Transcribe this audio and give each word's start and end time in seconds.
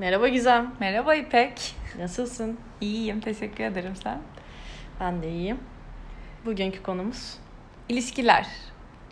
Merhaba 0.00 0.28
Gizem. 0.28 0.72
Merhaba 0.80 1.14
İpek. 1.14 1.74
Nasılsın? 1.98 2.58
İyiyim, 2.80 3.20
teşekkür 3.20 3.64
ederim 3.64 3.96
sen. 4.02 4.18
Ben 5.00 5.22
de 5.22 5.30
iyiyim. 5.30 5.58
Bugünkü 6.44 6.82
konumuz 6.82 7.36
İlişkiler. 7.88 8.46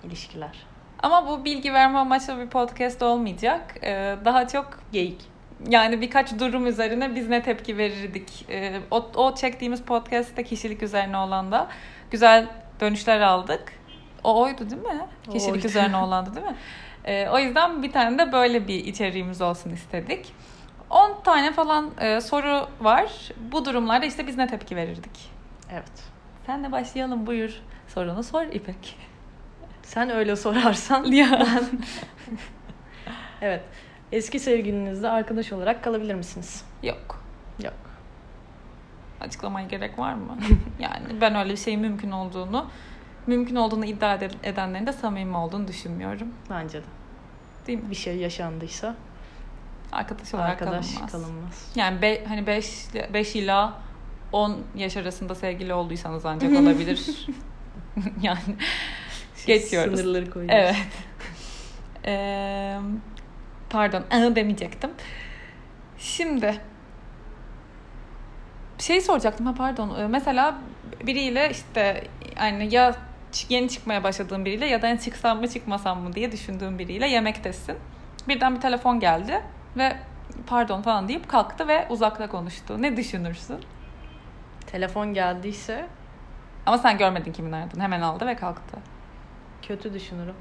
ilişkiler. 0.04 0.66
Ama 1.02 1.26
bu 1.28 1.44
bilgi 1.44 1.72
verme 1.72 1.98
amaçlı 1.98 2.38
bir 2.40 2.46
podcast 2.50 3.02
olmayacak. 3.02 3.74
Ee, 3.82 4.16
daha 4.24 4.48
çok 4.48 4.80
Geyik. 4.92 5.20
yani 5.68 6.00
birkaç 6.00 6.38
durum 6.38 6.66
üzerine 6.66 7.14
biz 7.14 7.28
ne 7.28 7.42
tepki 7.42 7.78
verirdik. 7.78 8.46
Ee, 8.50 8.80
o, 8.90 9.10
o 9.14 9.34
çektiğimiz 9.34 9.82
podcast'te 9.82 10.44
kişilik 10.44 10.82
üzerine 10.82 11.16
olan 11.16 11.52
da 11.52 11.68
güzel 12.10 12.46
dönüşler 12.80 13.20
aldık. 13.20 13.72
O 14.24 14.42
oydu 14.42 14.70
değil 14.70 14.82
mi? 14.82 15.06
O 15.28 15.32
Kişilik 15.32 15.54
oydu. 15.54 15.66
üzerine 15.66 15.96
olandı 16.04 16.34
değil 16.34 16.46
mi? 16.46 16.56
Ee, 17.04 17.28
o 17.28 17.38
yüzden 17.38 17.82
bir 17.82 17.92
tane 17.92 18.18
de 18.18 18.32
böyle 18.32 18.68
bir 18.68 18.84
içeriğimiz 18.84 19.42
olsun 19.42 19.70
istedik. 19.70 20.32
10 20.90 21.22
tane 21.24 21.52
falan 21.52 21.90
e, 22.00 22.20
soru 22.20 22.68
var. 22.80 23.28
Bu 23.52 23.64
durumlarda 23.64 24.06
işte 24.06 24.26
biz 24.26 24.36
ne 24.36 24.46
tepki 24.46 24.76
verirdik? 24.76 25.30
Evet. 25.72 25.92
Senle 26.46 26.72
başlayalım 26.72 27.26
buyur. 27.26 27.60
Sorunu 27.88 28.22
sor 28.22 28.42
İpek. 28.42 28.96
Sen 29.82 30.10
öyle 30.10 30.36
sorarsan. 30.36 31.04
Ya. 31.04 31.46
Evet. 33.42 33.62
Eski 34.12 34.40
sevgilinizle 34.40 35.08
arkadaş 35.08 35.52
olarak 35.52 35.84
kalabilir 35.84 36.14
misiniz? 36.14 36.64
Yok. 36.82 37.22
Yok. 37.64 37.74
Açıklamaya 39.20 39.66
gerek 39.66 39.98
var 39.98 40.14
mı? 40.14 40.38
yani 40.80 41.20
ben 41.20 41.34
öyle 41.34 41.50
bir 41.52 41.56
şeyin 41.56 41.80
mümkün 41.80 42.10
olduğunu, 42.10 42.66
mümkün 43.26 43.56
olduğunu 43.56 43.84
iddia 43.84 44.14
ede- 44.14 44.30
edenlerin 44.42 44.86
de 44.86 44.92
samimi 44.92 45.36
olduğunu 45.36 45.68
düşünmüyorum. 45.68 46.28
Bence 46.50 46.78
de. 46.78 46.86
Değil 47.66 47.78
mi? 47.82 47.90
Bir 47.90 47.94
şey 47.96 48.16
yaşandıysa 48.16 48.94
Arkadaş 49.92 50.34
olarak 50.34 50.50
arkadaş 50.50 50.86
kalınmaz. 50.94 51.12
kalınmaz. 51.12 51.72
Yani 51.74 52.02
be, 52.02 52.24
hani 52.24 52.46
5 52.46 52.86
5 53.12 53.36
ila 53.36 53.74
10 54.32 54.56
yaş 54.74 54.96
arasında 54.96 55.34
sevgili 55.34 55.74
olduysanız 55.74 56.26
ancak 56.26 56.52
olabilir. 56.60 57.26
yani 58.22 58.38
geçiyoruz. 59.46 60.00
Sınırları 60.00 60.30
koyuyoruz. 60.30 60.58
Evet. 60.58 60.76
Ee, 62.04 62.78
pardon, 63.70 64.02
ı 64.16 64.36
demeyecektim. 64.36 64.90
Şimdi 65.98 66.60
şey 68.78 69.00
soracaktım 69.00 69.46
ha 69.46 69.54
pardon. 69.54 70.10
Mesela 70.10 70.58
biriyle 71.06 71.50
işte 71.50 72.04
yani 72.36 72.74
ya 72.74 72.94
yeni 73.48 73.68
çıkmaya 73.68 74.04
başladığım 74.04 74.44
biriyle 74.44 74.66
ya 74.66 74.82
da 74.82 74.86
yani 74.86 75.00
çıksam 75.00 75.40
mı 75.40 75.48
çıkmasam 75.48 76.00
mı 76.00 76.12
diye 76.12 76.32
düşündüğüm 76.32 76.78
biriyle 76.78 77.08
yemektesin. 77.08 77.76
Birden 78.28 78.56
bir 78.56 78.60
telefon 78.60 79.00
geldi 79.00 79.42
ve 79.76 79.96
pardon 80.46 80.82
falan 80.82 81.08
deyip 81.08 81.28
kalktı 81.28 81.68
ve 81.68 81.86
uzakta 81.88 82.28
konuştu. 82.28 82.82
Ne 82.82 82.96
düşünürsün? 82.96 83.60
Telefon 84.66 85.14
geldiyse 85.14 85.86
Ama 86.66 86.78
sen 86.78 86.98
görmedin 86.98 87.32
kimin 87.32 87.52
aradığını. 87.52 87.82
Hemen 87.82 88.00
aldı 88.00 88.26
ve 88.26 88.36
kalktı. 88.36 88.76
kötü 89.62 89.94
düşünürüm. 89.94 90.34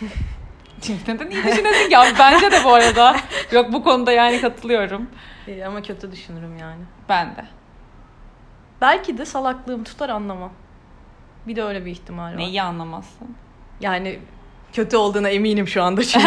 Neden 1.08 1.30
iyi 1.30 1.44
düşünesin 1.44 1.90
ya? 1.90 2.04
Bence 2.18 2.52
de 2.52 2.64
bu 2.64 2.74
arada. 2.74 3.16
Yok 3.52 3.72
bu 3.72 3.84
konuda 3.84 4.12
yani 4.12 4.40
katılıyorum. 4.40 5.10
Ee, 5.48 5.64
ama 5.64 5.82
kötü 5.82 6.12
düşünürüm 6.12 6.58
yani. 6.58 6.82
Ben 7.08 7.36
de. 7.36 7.44
Belki 8.80 9.18
de 9.18 9.24
salaklığım 9.26 9.84
tutar 9.84 10.08
anlamam. 10.08 10.52
Bir 11.46 11.56
de 11.56 11.62
öyle 11.62 11.84
bir 11.84 11.90
ihtimal 11.90 12.32
var. 12.32 12.36
Neyi 12.36 12.62
anlamazsın? 12.62 13.36
Yani 13.80 14.18
kötü 14.74 14.96
olduğuna 14.96 15.28
eminim 15.28 15.68
şu 15.68 15.82
anda 15.82 16.04
çünkü. 16.04 16.26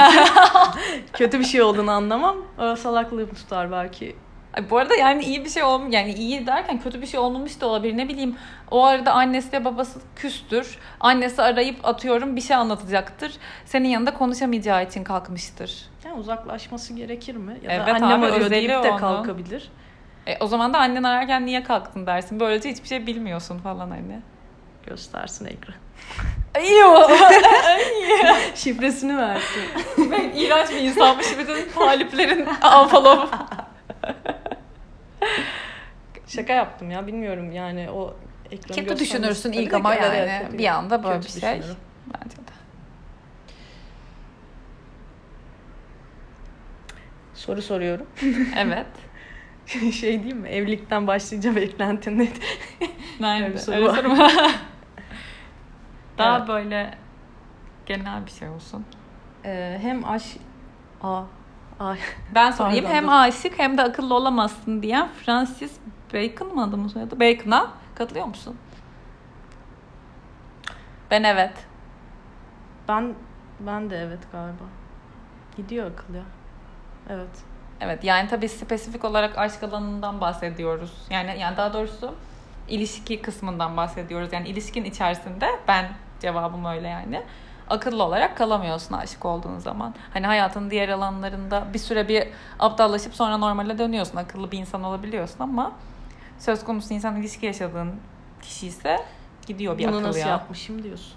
kötü 1.14 1.40
bir 1.40 1.46
şey 1.46 1.62
olduğunu 1.62 1.92
anlamam. 1.92 2.38
Ö, 2.58 2.76
Salaklığım 2.76 3.34
tutar 3.34 3.72
belki. 3.72 4.16
Ay, 4.54 4.70
bu 4.70 4.78
arada 4.78 4.96
yani 4.96 5.24
iyi 5.24 5.46
bir 5.46 5.50
şey 5.50 5.64
olm 5.64 5.92
yani 5.92 6.14
iyi 6.14 6.48
derken 6.48 6.80
kötü 6.80 7.02
bir 7.02 7.08
şey 7.08 7.20
olmamış 7.20 7.62
da 7.62 7.68
olabilir. 7.68 7.98
Ne 7.98 8.10
bileyim 8.10 8.36
o 8.72 8.84
arada 8.86 9.12
annesiyle 9.14 9.66
babası 9.66 10.00
küstür. 10.16 10.78
Annesi 11.00 11.42
arayıp 11.42 11.86
atıyorum 11.88 12.36
bir 12.36 12.42
şey 12.42 12.56
anlatacaktır. 12.56 13.34
Senin 13.66 13.88
yanında 13.90 14.14
konuşamayacağı 14.14 14.84
için 14.84 15.04
kalkmıştır. 15.04 15.90
Yani 16.06 16.20
uzaklaşması 16.20 16.94
gerekir 16.94 17.36
mi? 17.36 17.58
Ya 17.64 17.70
da 17.70 17.74
Evet 17.74 18.04
annem 18.04 18.24
abi, 18.24 18.32
arıyor 18.32 18.50
deyip 18.50 18.70
de 18.70 18.78
onun. 18.78 18.98
kalkabilir. 18.98 19.72
E, 20.28 20.38
o 20.40 20.48
zaman 20.48 20.74
da 20.74 20.80
annen 20.80 21.04
ararken 21.04 21.46
niye 21.46 21.64
kalktın 21.64 22.06
dersin. 22.06 22.40
Böylece 22.40 22.70
hiçbir 22.70 22.88
şey 22.88 23.08
bilmiyorsun 23.08 23.58
falan 23.58 23.90
hani. 23.90 24.22
Göstersin 24.88 25.46
ekran. 25.46 25.76
İyi 26.64 26.86
o. 26.86 27.10
Şifresini 28.56 29.18
versin. 29.18 29.62
ben 29.98 30.30
iğrenç 30.36 30.70
bir 30.70 30.76
insanmış. 30.82 31.28
Bütün 31.40 31.70
taliplerin 31.72 32.46
unfollow. 32.82 33.38
Şaka 36.28 36.54
yaptım 36.54 36.92
ya 36.92 37.08
bilmiyorum 37.08 37.52
yani 37.52 37.90
o 37.92 38.16
ekranı 38.52 38.78
Kötü 38.78 39.00
düşünürsün 39.00 39.52
ilk 39.52 39.74
ama 39.74 39.96
yani 39.96 40.16
evet, 40.16 40.58
bir 40.58 40.68
anda 40.68 41.04
böyle 41.04 41.20
bir 41.20 41.30
şey. 41.30 41.42
düşünürüm. 41.42 41.78
Bence 42.08 42.38
de. 42.38 42.52
Soru 47.34 47.62
soruyorum. 47.62 48.08
Evet. 48.58 48.86
şey 49.94 50.20
diyeyim 50.20 50.38
mi? 50.38 50.50
Evlilikten 50.50 51.08
başlayınca 51.08 51.56
beklentin 51.56 52.20
nedir? 52.20 52.44
Nerede? 53.20 53.46
Öyle 53.46 53.58
soru 53.58 53.76
Öyle 53.76 53.90
soru? 53.90 54.18
Daha 56.18 56.38
Evet. 56.38 56.48
böyle 56.48 56.98
genel 57.86 58.26
bir 58.26 58.32
şey 58.32 58.50
olsun. 58.50 58.86
Ee, 59.46 59.78
hem 59.82 60.06
aş... 60.06 60.38
Aa, 61.04 61.24
ay. 61.80 61.98
Ben 62.36 62.52
sorayım. 62.52 62.86
Pardon, 62.86 62.96
hem 62.96 63.10
aşık 63.10 63.60
hem 63.60 63.78
de 63.78 63.84
akıllı 63.84 64.16
olamazsın 64.16 64.82
diyen 64.82 65.10
Francis 65.26 65.78
Bacon 66.14 66.56
mı 66.56 66.64
adamın 66.64 66.88
soyadı? 66.88 67.20
Bacon'a 67.20 67.72
katılıyor 67.96 68.26
musun? 68.26 68.58
Ben 71.12 71.24
evet. 71.24 71.54
Ben 72.88 73.14
ben 73.60 73.90
de 73.90 73.98
evet 73.98 74.20
galiba. 74.32 74.64
Gidiyor 75.58 75.92
akıl 75.92 76.14
ya. 76.14 76.24
Evet. 77.10 77.44
Evet 77.82 78.04
yani 78.04 78.30
tabii 78.30 78.50
spesifik 78.50 79.06
olarak 79.06 79.38
aşk 79.38 79.64
alanından 79.64 80.22
bahsediyoruz. 80.22 81.08
Yani 81.10 81.40
yani 81.40 81.58
daha 81.58 81.74
doğrusu 81.74 82.16
ilişki 82.68 83.22
kısmından 83.22 83.78
bahsediyoruz. 83.78 84.34
Yani 84.34 84.48
ilişkin 84.48 84.84
içerisinde 84.84 85.50
ben 85.68 85.86
cevabım 86.20 86.66
öyle 86.66 86.88
yani. 86.88 87.22
Akıllı 87.70 88.04
olarak 88.04 88.38
kalamıyorsun 88.38 88.94
aşık 88.96 89.26
olduğun 89.26 89.60
zaman. 89.60 89.96
Hani 90.14 90.26
hayatın 90.28 90.70
diğer 90.70 90.90
alanlarında 90.90 91.64
bir 91.74 91.80
süre 91.80 92.08
bir 92.08 92.28
aptallaşıp 92.60 93.16
sonra 93.16 93.38
normale 93.38 93.78
dönüyorsun. 93.78 94.18
Akıllı 94.18 94.52
bir 94.52 94.58
insan 94.58 94.84
olabiliyorsun 94.84 95.40
ama 95.40 95.72
söz 96.40 96.64
konusu 96.64 96.94
insan 96.94 97.16
ilişki 97.16 97.46
yaşadığın 97.46 97.96
kişi 98.42 98.68
ise 98.68 99.06
gidiyor 99.48 99.78
bir 99.78 99.88
Bunu 99.88 99.96
akıl 99.98 100.08
nasıl 100.08 100.20
ya. 100.20 100.28
yapmışım 100.28 100.84
diyorsun. 100.84 101.14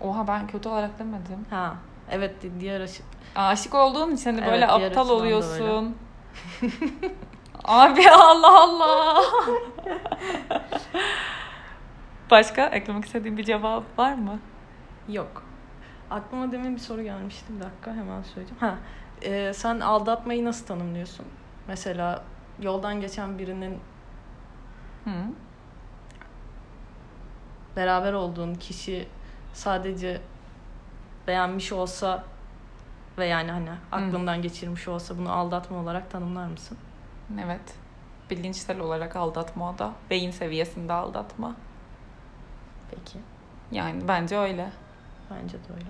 Oha 0.00 0.28
ben 0.28 0.46
kötü 0.46 0.68
olarak 0.68 0.98
demedim. 0.98 1.46
Ha. 1.50 1.74
Evet 2.10 2.42
di- 2.42 2.60
diğer 2.60 2.80
aşı... 2.80 3.02
Aşık 3.34 3.74
olduğun 3.74 4.14
için 4.14 4.24
hani 4.30 4.40
Evet, 4.40 4.50
böyle 4.52 4.68
diğer 4.78 4.90
aptal 4.90 5.08
oluyorsun. 5.08 5.96
Abi 7.64 8.10
Allah 8.10 8.60
Allah. 8.62 9.22
Başka 12.30 12.66
eklemek 12.66 13.04
istediğin 13.04 13.36
bir 13.36 13.44
cevap 13.44 13.98
var 13.98 14.14
mı? 14.14 14.38
Yok. 15.08 15.42
Aklıma 16.10 16.52
demin 16.52 16.74
bir 16.74 16.80
soru 16.80 17.02
gelmişti. 17.02 17.44
Bir 17.56 17.60
dakika 17.60 17.94
hemen 17.94 18.22
söyleyeceğim. 18.22 18.60
Ha. 18.60 18.74
e, 19.22 19.52
sen 19.54 19.80
aldatmayı 19.80 20.44
nasıl 20.44 20.66
tanımlıyorsun? 20.66 21.26
Mesela 21.68 22.24
yoldan 22.62 23.00
geçen 23.00 23.38
birinin 23.38 23.80
Hı. 25.04 25.10
beraber 27.76 28.12
olduğun 28.12 28.54
kişi 28.54 29.08
sadece 29.52 30.20
beğenmiş 31.26 31.72
olsa 31.72 32.24
ve 33.18 33.26
yani 33.26 33.50
hani 33.50 33.70
aklından 33.92 34.42
geçirmiş 34.42 34.88
olsa 34.88 35.18
bunu 35.18 35.32
aldatma 35.32 35.78
olarak 35.78 36.10
tanımlar 36.10 36.46
mısın? 36.46 36.78
Evet. 37.44 37.74
Bilinçsel 38.30 38.80
olarak 38.80 39.16
aldatma 39.16 39.70
o 39.70 39.78
da. 39.78 39.92
Beyin 40.10 40.30
seviyesinde 40.30 40.92
aldatma. 40.92 41.54
Peki. 42.90 43.18
Yani 43.72 44.08
bence 44.08 44.38
öyle. 44.38 44.70
Bence 45.30 45.54
de 45.54 45.72
öyle. 45.74 45.86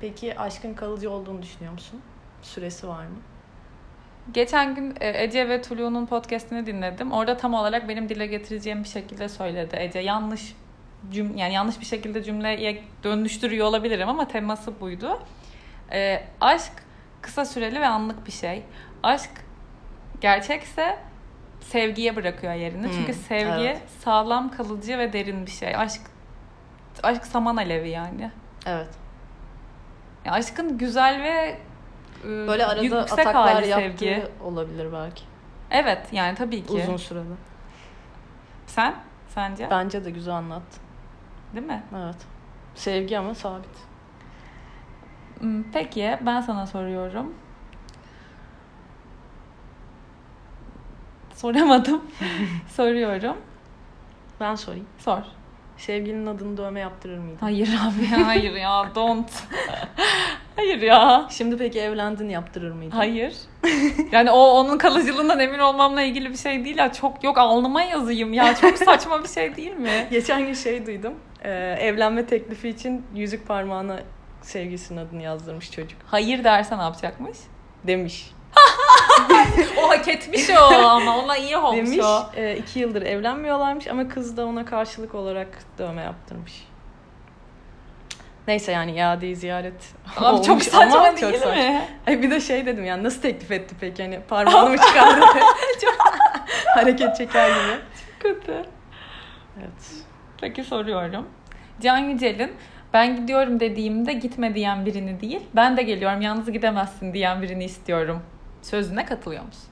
Peki 0.00 0.38
aşkın 0.38 0.74
kalıcı 0.74 1.10
olduğunu 1.10 1.42
düşünüyor 1.42 1.72
musun? 1.72 2.00
Süresi 2.42 2.88
var 2.88 3.04
mı? 3.06 3.16
Geçen 4.32 4.74
gün 4.74 4.94
e, 5.00 5.24
Ece 5.24 5.48
ve 5.48 5.62
Tulu'nun 5.62 6.06
podcastini 6.06 6.66
dinledim. 6.66 7.12
Orada 7.12 7.36
tam 7.36 7.54
olarak 7.54 7.88
benim 7.88 8.08
dile 8.08 8.26
getireceğim 8.26 8.84
bir 8.84 8.88
şekilde 8.88 9.28
söyledi. 9.28 9.76
Ece 9.78 9.98
yanlış 9.98 10.56
cüm 11.10 11.36
yani 11.36 11.54
yanlış 11.54 11.80
bir 11.80 11.84
şekilde 11.84 12.22
cümleye 12.22 12.84
dönüştürüyor 13.04 13.66
olabilirim 13.66 14.08
ama 14.08 14.28
teması 14.28 14.80
buydu. 14.80 15.18
E, 15.92 16.24
aşk 16.40 16.72
kısa 17.22 17.44
süreli 17.44 17.80
ve 17.80 17.86
anlık 17.86 18.26
bir 18.26 18.32
şey. 18.32 18.62
Aşk 19.02 19.30
gerçekse 20.20 20.98
sevgiye 21.62 22.16
bırakıyor 22.16 22.52
yerini. 22.52 22.86
Hmm, 22.86 22.92
Çünkü 22.92 23.14
sevgi 23.14 23.62
evet. 23.62 23.82
sağlam, 24.00 24.50
kalıcı 24.50 24.98
ve 24.98 25.12
derin 25.12 25.46
bir 25.46 25.50
şey. 25.50 25.76
Aşk 25.76 26.00
aşk 27.02 27.26
saman 27.26 27.56
alevi 27.56 27.88
yani. 27.88 28.30
Evet. 28.66 28.88
Ya 30.24 30.32
aşkın 30.32 30.78
güzel 30.78 31.22
ve 31.22 31.58
e, 32.24 32.28
Böyle 32.48 32.66
arada 32.66 32.82
yüksek 32.82 33.12
ataklar 33.18 33.52
hali 33.52 33.68
yaptığı 33.68 33.98
sevgi. 33.98 34.26
olabilir 34.44 34.92
belki. 34.92 35.22
Evet 35.70 36.08
yani 36.12 36.34
tabii 36.34 36.66
ki. 36.66 36.72
Uzun 36.72 36.96
sürede. 36.96 37.34
Sen? 38.66 38.94
Sence? 39.28 39.68
Bence 39.70 40.04
de 40.04 40.10
güzel 40.10 40.34
anlattın. 40.34 40.82
Değil 41.54 41.66
mi? 41.66 41.82
Evet. 42.04 42.16
Sevgi 42.74 43.18
ama 43.18 43.34
sabit. 43.34 43.70
Hmm, 45.38 45.62
Peki 45.72 46.18
ben 46.20 46.40
sana 46.40 46.66
soruyorum. 46.66 47.34
Soramadım. 51.42 52.02
Soruyorum. 52.76 53.36
Ben 54.40 54.54
sorayım. 54.54 54.86
Sor. 54.98 55.18
Sevgilinin 55.76 56.26
adını 56.26 56.56
dövme 56.56 56.80
yaptırır 56.80 57.18
mıydın? 57.18 57.38
Hayır 57.40 57.68
abi 57.68 58.06
hayır 58.24 58.52
ya 58.52 58.90
don't. 58.94 59.30
hayır 60.56 60.82
ya. 60.82 61.26
Şimdi 61.30 61.56
peki 61.56 61.80
evlendin 61.80 62.28
yaptırır 62.28 62.72
mıydın? 62.72 62.96
Hayır. 62.96 63.34
Yani 64.12 64.30
o 64.30 64.38
onun 64.38 64.78
kalıcılığından 64.78 65.40
emin 65.40 65.58
olmamla 65.58 66.02
ilgili 66.02 66.30
bir 66.30 66.36
şey 66.36 66.64
değil 66.64 66.76
ya. 66.76 66.92
Çok 66.92 67.24
yok 67.24 67.38
alnıma 67.38 67.82
yazayım 67.82 68.32
ya. 68.32 68.54
Çok 68.54 68.78
saçma 68.78 69.22
bir 69.22 69.28
şey 69.28 69.56
değil 69.56 69.76
mi? 69.76 70.08
Geçen 70.10 70.46
gün 70.46 70.54
şey 70.54 70.86
duydum. 70.86 71.14
Ee, 71.44 71.50
evlenme 71.80 72.26
teklifi 72.26 72.68
için 72.68 73.06
yüzük 73.14 73.48
parmağına 73.48 74.00
sevgilisinin 74.42 74.98
adını 75.00 75.22
yazdırmış 75.22 75.70
çocuk. 75.70 75.98
Hayır 76.06 76.44
dersen 76.44 76.78
ne 76.78 76.82
yapacakmış? 76.82 77.38
Demiş. 77.86 78.30
O 79.82 79.88
hak 79.90 80.08
etmiş 80.08 80.50
o 80.50 80.74
ama 80.74 81.18
ona 81.18 81.36
iyi 81.36 81.56
olmuş 81.56 81.78
Demiş. 81.90 81.98
o. 82.04 82.30
e, 82.36 82.56
iki 82.56 82.78
yıldır 82.78 83.02
evlenmiyorlarmış 83.02 83.86
ama 83.86 84.08
kız 84.08 84.36
da 84.36 84.46
ona 84.46 84.64
karşılık 84.64 85.14
olarak 85.14 85.48
dövme 85.78 86.02
yaptırmış. 86.02 86.64
Neyse 88.48 88.72
yani 88.72 88.92
iadeyi 88.92 89.36
ziyaret 89.36 89.94
Abi 90.16 90.24
olmuş 90.24 90.46
çok 90.46 90.62
saçma 90.62 90.98
ama 90.98 91.16
değil 91.16 91.32
saçma. 91.32 91.54
mi? 91.54 91.88
Ay 92.06 92.22
bir 92.22 92.30
de 92.30 92.40
şey 92.40 92.66
dedim 92.66 92.84
yani 92.84 93.02
nasıl 93.02 93.22
teklif 93.22 93.50
etti 93.50 93.74
peki 93.80 94.02
hani 94.02 94.20
parmağını 94.28 94.70
mı 94.70 94.76
çıkardı? 94.78 95.20
Hareket 96.74 97.16
çeker 97.16 97.48
gibi. 97.48 97.78
Kötü. 98.20 98.52
Evet. 99.58 99.92
Peki 100.40 100.64
soruyorum. 100.64 101.26
Can 101.80 101.98
Yücel'in 101.98 102.52
ben 102.92 103.16
gidiyorum 103.16 103.60
dediğimde 103.60 104.12
gitme 104.12 104.54
diyen 104.54 104.86
birini 104.86 105.20
değil, 105.20 105.40
ben 105.56 105.76
de 105.76 105.82
geliyorum 105.82 106.20
yalnız 106.20 106.52
gidemezsin 106.52 107.14
diyen 107.14 107.42
birini 107.42 107.64
istiyorum. 107.64 108.22
Sözüne 108.62 109.04
katılıyor 109.06 109.44
musun? 109.44 109.68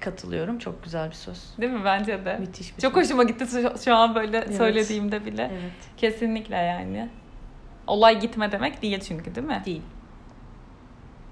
Katılıyorum. 0.00 0.58
Çok 0.58 0.84
güzel 0.84 1.08
bir 1.10 1.14
söz. 1.14 1.44
Değil 1.60 1.72
mi? 1.72 1.84
Bence 1.84 2.24
de. 2.24 2.36
Müthiş 2.40 2.76
bir 2.76 2.82
Çok 2.82 2.94
söz. 2.94 3.04
hoşuma 3.04 3.22
gitti 3.24 3.46
şu- 3.84 3.94
an 3.94 4.14
böyle 4.14 4.38
Evet. 4.38 4.56
söylediğimde 4.56 5.26
bile. 5.26 5.50
Evet. 5.52 5.72
Kesinlikle 5.96 6.56
yani. 6.56 7.08
Olay 7.86 8.20
gitme 8.20 8.52
demek 8.52 8.82
değil 8.82 9.00
çünkü 9.00 9.34
değil 9.34 9.46
mi? 9.46 9.62
Değil. 9.66 9.82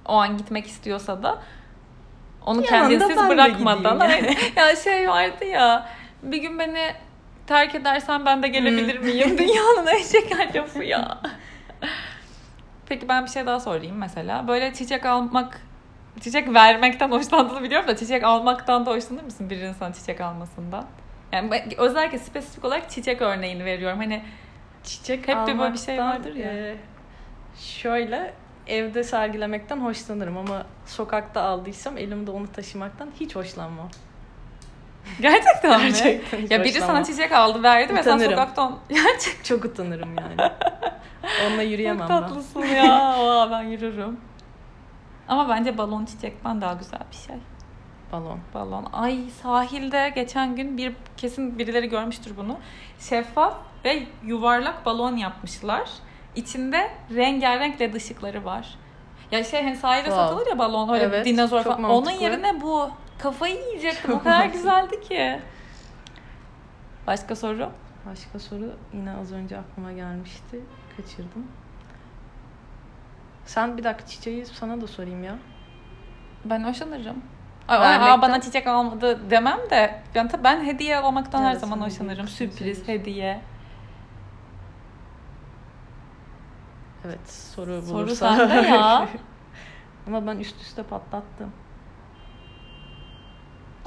O 0.07 0.13
an 0.13 0.37
gitmek 0.39 0.67
istiyorsa 0.67 1.23
da 1.23 1.43
onu 2.47 2.65
Yanında 2.73 3.09
de 3.09 3.17
bırakmadan. 3.29 4.09
yani. 4.09 4.37
ya 4.57 4.77
şey 4.77 5.09
vardı 5.09 5.45
ya 5.45 5.89
bir 6.23 6.39
gün 6.39 6.59
beni 6.59 6.93
terk 7.47 7.75
edersen 7.75 8.27
ben 8.27 8.43
de 8.43 8.49
gelebilir 8.49 8.99
miyim? 8.99 9.39
Dünyanın 9.39 9.87
en 9.87 10.03
şeker 10.03 10.55
lafı 10.55 10.85
ya. 10.85 11.19
Peki 12.87 13.09
ben 13.09 13.25
bir 13.25 13.31
şey 13.31 13.47
daha 13.47 13.61
sorayım 13.61 13.97
mesela. 13.99 14.49
Böyle 14.49 14.73
çiçek 14.75 15.07
almak, 15.07 15.61
çiçek 16.21 16.55
vermekten 16.55 17.11
hoşlandığını 17.11 17.63
biliyorum 17.63 17.89
da 17.89 17.97
çiçek 17.97 18.25
almaktan 18.25 18.87
da 18.87 18.91
hoşlanır 18.91 19.23
mısın 19.23 19.51
bir 19.51 19.57
insan 19.61 19.93
çiçek 19.93 20.21
almasından? 20.21 20.85
Yani 21.33 21.63
özellikle 21.79 22.19
spesifik 22.19 22.65
olarak 22.65 22.91
çiçek 22.91 23.23
örneğini 23.23 23.65
veriyorum. 23.65 23.99
Hani 23.99 24.23
Çiçek 24.85 25.29
Hep 25.29 25.37
böyle 25.37 25.47
bir 25.47 25.53
almaktan, 25.53 25.77
şey 25.85 25.99
vardır 25.99 26.35
ya. 26.35 26.53
e, 26.53 26.77
şöyle 27.59 28.35
evde 28.67 29.05
sergilemekten 29.05 29.77
hoşlanırım 29.81 30.37
ama 30.37 30.67
sokakta 30.87 31.41
aldıysam 31.43 31.99
elimde 31.99 32.31
onu 32.31 32.53
taşımaktan 32.53 33.11
hiç 33.21 33.37
hoşlanmam. 33.37 33.89
gerçekten 35.21 35.81
mi? 35.81 35.87
Gerçekten 35.93 36.39
Ya 36.41 36.65
biri 36.65 36.75
hoşlanmam. 36.75 36.97
sana 36.97 37.05
çiçek 37.05 37.33
aldı 37.33 37.63
verdi 37.63 37.95
ve 37.95 38.03
sen 38.03 38.19
sokaktan 38.19 38.79
gerçekten 38.89 39.43
Çok 39.57 39.65
utanırım 39.65 40.17
yani. 40.19 40.37
Onunla 41.47 41.63
yürüyemem 41.63 41.99
çok 42.09 42.11
ben. 42.11 42.21
tatlısın 42.21 42.61
ya. 42.63 43.19
Valla 43.19 43.51
ben 43.51 43.63
yürürüm. 43.63 44.21
Ama 45.29 45.49
bence 45.49 45.79
balon 45.79 46.05
çiçekten 46.05 46.61
daha 46.61 46.73
güzel 46.73 47.01
bir 47.11 47.17
şey. 47.17 47.37
Balon. 48.13 48.39
Balon. 48.55 48.87
Ay 48.93 49.19
sahilde 49.43 50.13
geçen 50.15 50.57
gün 50.57 50.77
bir 50.77 50.93
kesin 51.17 51.59
birileri 51.59 51.89
görmüştür 51.89 52.37
bunu. 52.37 52.57
Şeffaf 52.99 53.57
ve 53.85 54.03
yuvarlak 54.25 54.87
balon 54.87 55.17
yapmışlar. 55.17 55.91
İçinde 56.37 56.91
rengarenk 57.15 57.81
led 57.81 57.95
ışıkları 57.95 58.45
var. 58.45 58.75
Ya 59.31 59.45
şey 59.45 59.63
hani 59.65 59.77
sahilde 59.77 60.09
Wow. 60.09 60.27
satılır 60.29 60.47
ya 60.47 60.59
balon 60.59 60.89
öyle 60.95 61.05
Evet, 61.05 61.27
dinozor 61.27 61.63
falan. 61.63 61.79
Onun 61.85 61.95
mantıklı. 62.05 62.23
yerine 62.25 62.61
bu. 62.61 62.91
Kafayı 63.19 63.55
yiyecektim. 63.57 64.11
Çok 64.11 64.21
o 64.21 64.25
kadar 64.25 64.39
mantıklı. 64.39 64.59
güzeldi 64.59 65.01
ki. 65.01 65.41
Başka 67.07 67.37
soru? 67.37 67.71
Başka 68.11 68.39
soru 68.39 68.73
yine 68.93 69.11
az 69.17 69.33
önce 69.33 69.59
aklıma 69.59 69.93
gelmişti. 69.93 70.61
Kaçırdım. 70.97 71.47
Sen 73.47 73.77
bir 73.79 73.85
dakika 73.85 74.07
çiçeği 74.07 74.47
sana 74.47 74.81
da 74.81 74.87
sorayım 74.87 75.25
ya. 75.25 75.39
Ben 76.45 76.65
hoşlanırım. 76.65 77.23
Vermekten- 77.69 78.19
aa, 78.19 78.23
bana 78.23 78.41
çiçek 78.41 78.67
almadı 78.67 79.31
demem 79.31 79.59
de 79.71 80.03
ben, 80.15 80.31
ben 80.45 80.65
hediye 80.65 80.97
almaktan 80.97 81.43
her 81.43 81.51
Evet, 81.51 81.61
zaman 81.61 81.77
sen 81.79 81.85
hoşlanırım. 81.85 82.29
Sürpriz, 82.29 82.89
hediye. 82.89 83.41
Evet 87.07 87.33
soru 87.33 87.83
Soru 87.83 87.95
bulursa. 87.95 88.37
sende 88.37 88.55
ya. 88.69 89.09
Ama 90.07 90.27
ben 90.27 90.39
üst 90.39 90.61
üste 90.61 90.83
patlattım. 90.83 91.53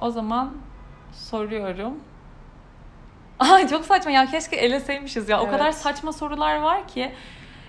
O 0.01 0.09
zaman 0.11 0.57
soruyorum. 1.13 1.93
Ay 3.39 3.67
çok 3.67 3.85
saçma 3.85 4.11
ya 4.11 4.25
keşke 4.25 4.55
eleseymişiz 4.55 5.29
ya. 5.29 5.39
O 5.39 5.43
Evet. 5.43 5.51
kadar 5.51 5.71
saçma 5.71 6.13
sorular 6.13 6.55
var 6.61 6.87
ki. 6.87 7.11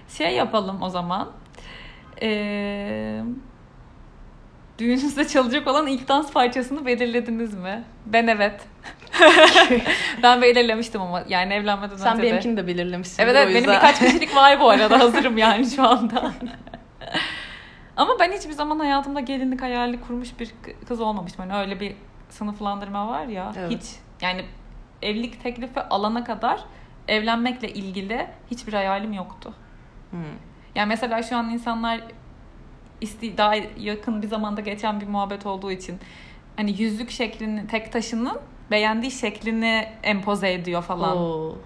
Şey 0.09 0.35
yapalım 0.35 0.83
o 0.83 0.89
zaman. 0.89 1.29
Ee, 2.23 3.21
düğününüzde 4.79 5.29
çalacak 5.29 5.67
olan 5.67 5.87
ilk 5.87 6.09
dans 6.09 6.33
parçasını 6.33 6.87
belirlediniz 6.87 7.55
mi? 7.55 7.85
Ben 8.07 8.27
evet. 8.27 8.61
ben 10.23 10.43
belirlemiştim 10.43 11.01
ama 11.01 11.25
yani 11.29 11.55
evlenmeden 11.55 11.97
Sen 11.97 12.13
önce 12.13 12.23
de. 12.23 12.27
benimkini 12.31 12.57
de 12.57 12.67
belirlemişsin. 12.67 13.23
Evet 13.23 13.37
evet 13.37 13.49
benim 13.55 13.71
birkaç 13.71 13.99
kişilik 13.99 14.37
var 14.37 14.61
bu 14.61 14.71
arada 14.71 15.01
hazırım 15.01 15.39
yani 15.39 15.71
şu 15.71 15.89
anda. 15.89 16.33
Ama 17.97 18.13
ben 18.21 18.33
hiçbir 18.33 18.53
zaman 18.53 18.79
hayatımda 18.79 19.21
gelinlik 19.21 19.63
hayali 19.63 20.01
kurmuş 20.01 20.29
bir 20.41 20.51
kız 20.89 21.01
olmamışım. 21.01 21.39
Hani 21.39 21.61
öyle 21.61 21.81
bir 21.81 21.95
sınıflandırma 22.31 23.09
var 23.09 23.27
ya. 23.27 23.53
Evet. 23.59 23.71
Hiç 23.71 23.85
yani 24.21 24.45
evlilik 25.03 25.43
teklifi 25.43 25.81
alana 25.81 26.25
kadar 26.25 26.61
evlenmekle 27.09 27.69
ilgili 27.73 28.27
hiçbir 28.51 28.73
hayalim 28.73 29.13
yoktu. 29.13 29.55
Hmm. 30.11 30.21
Yani 30.75 30.89
mesela 30.89 31.23
şu 31.23 31.37
an 31.37 31.51
insanlar 31.51 32.01
isti 33.01 33.39
daha 33.39 33.55
yakın 33.79 34.23
bir 34.23 34.29
zamanda 34.29 34.61
geçen 34.61 35.01
bir 35.01 35.07
muhabbet 35.07 35.47
olduğu 35.47 35.73
için 35.73 35.99
hani 36.57 36.83
yüzük 36.83 37.11
şeklini 37.11 37.67
tek 37.67 37.93
taşının 37.93 38.39
beğendiği 38.71 39.11
şeklini 39.13 39.89
empoze 40.03 40.53
ediyor 40.53 40.83
falan. 40.83 41.17
Oo. 41.19 41.57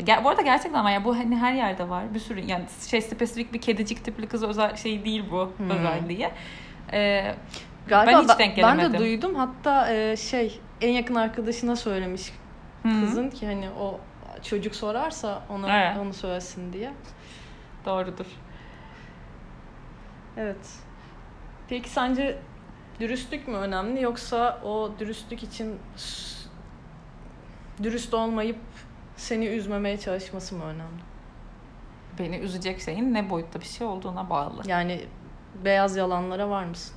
Ger- 0.00 0.24
bu 0.24 0.28
arada 0.28 0.42
gerçekten 0.42 0.84
var 0.84 0.90
ya 0.92 1.04
bu 1.04 1.16
hani 1.16 1.36
her 1.36 1.54
yerde 1.54 1.88
var. 1.88 2.14
Bir 2.14 2.18
sürü 2.20 2.40
yani 2.40 2.64
şey 2.90 3.00
spesifik 3.02 3.52
bir 3.52 3.60
kedicik 3.60 4.04
tipli 4.04 4.26
kız 4.26 4.42
özel 4.42 4.76
şey 4.76 5.04
değil 5.04 5.24
bu 5.30 5.50
Hmm. 5.56 5.70
özelliği. 5.70 6.28
Ee, 6.92 7.34
Galiba 7.88 8.12
Ben 8.12 8.22
hiç 8.22 8.28
denk 8.28 8.38
ben 8.40 8.48
de 8.78 8.82
gelemedim. 8.82 9.00
duydum. 9.00 9.34
Hatta 9.34 9.94
e, 9.94 10.16
şey 10.16 10.60
en 10.80 10.92
yakın 10.92 11.14
arkadaşına 11.14 11.76
söylemiş 11.76 12.22
hı. 12.88 13.00
kızın 13.00 13.30
ki 13.30 13.46
hani 13.46 13.70
o 13.70 14.00
çocuk 14.42 14.74
sorarsa 14.74 15.42
ona 15.48 15.78
Evet. 15.78 15.98
onu 15.98 16.12
söylesin 16.14 16.72
diye. 16.72 16.92
Doğrudur. 17.86 18.26
Evet. 20.36 20.78
Peki 21.68 21.90
sence 21.90 22.38
dürüstlük 23.00 23.48
mü 23.48 23.54
önemli 23.56 24.02
yoksa 24.02 24.60
o 24.64 24.90
dürüstlük 24.98 25.42
için 25.42 25.78
dürüst 27.82 28.14
olmayıp 28.14 28.58
seni 29.16 29.46
üzmemeye 29.46 29.98
çalışması 29.98 30.54
mı 30.54 30.64
önemli? 30.64 31.02
Beni 32.18 32.36
üzecek 32.36 32.80
şeyin 32.80 33.14
ne 33.14 33.30
boyutta 33.30 33.60
bir 33.60 33.64
şey 33.64 33.86
olduğuna 33.86 34.30
bağlı. 34.30 34.62
Yani 34.66 35.06
beyaz 35.64 35.96
yalanlara 35.96 36.50
var 36.50 36.64
mısın? 36.64 36.96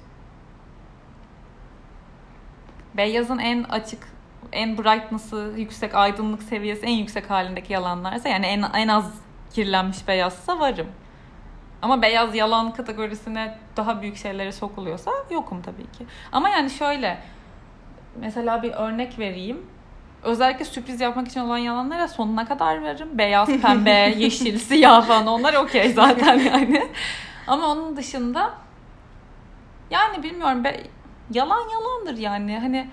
Beyazın 2.97 3.37
en 3.37 3.63
açık, 3.63 4.07
en 4.51 4.77
brightness'ı 4.77 5.53
yüksek, 5.57 5.95
aydınlık 5.95 6.43
seviyesi 6.43 6.85
en 6.85 6.91
yüksek 6.91 7.29
halindeki 7.29 7.73
yalanlarsa 7.73 8.29
yani 8.29 8.45
en, 8.45 8.65
en 8.73 8.87
az 8.87 9.13
kirlenmiş 9.53 10.07
beyazsa 10.07 10.59
varım. 10.59 10.87
Ama 11.81 12.01
beyaz 12.01 12.35
yalan 12.35 12.73
kategorisine 12.73 13.57
daha 13.77 14.01
büyük 14.01 14.17
şeylere 14.17 14.51
sokuluyorsa 14.51 15.11
yokum 15.31 15.61
tabii 15.61 15.91
ki. 15.91 16.05
Ama 16.31 16.49
yani 16.49 16.69
şöyle 16.69 17.17
mesela 18.15 18.63
bir 18.63 18.71
örnek 18.71 19.19
vereyim. 19.19 19.65
Özellikle 20.23 20.65
sürpriz 20.65 21.01
yapmak 21.01 21.27
için 21.27 21.39
olan 21.39 21.57
yalanlara 21.57 22.07
sonuna 22.07 22.45
kadar 22.45 22.83
veririm. 22.83 23.17
Beyaz, 23.17 23.61
pembe, 23.61 23.91
yeşil, 24.17 24.59
siyah 24.59 25.07
falan 25.07 25.27
onlar 25.27 25.53
okey 25.53 25.93
zaten 25.93 26.39
yani. 26.39 26.91
Ama 27.47 27.67
onun 27.67 27.97
dışında 27.97 28.53
yani 29.89 30.23
bilmiyorum 30.23 30.63
be, 30.63 30.83
yalan 31.31 31.63
yalandır 31.73 32.17
yani. 32.21 32.59
Hani 32.59 32.89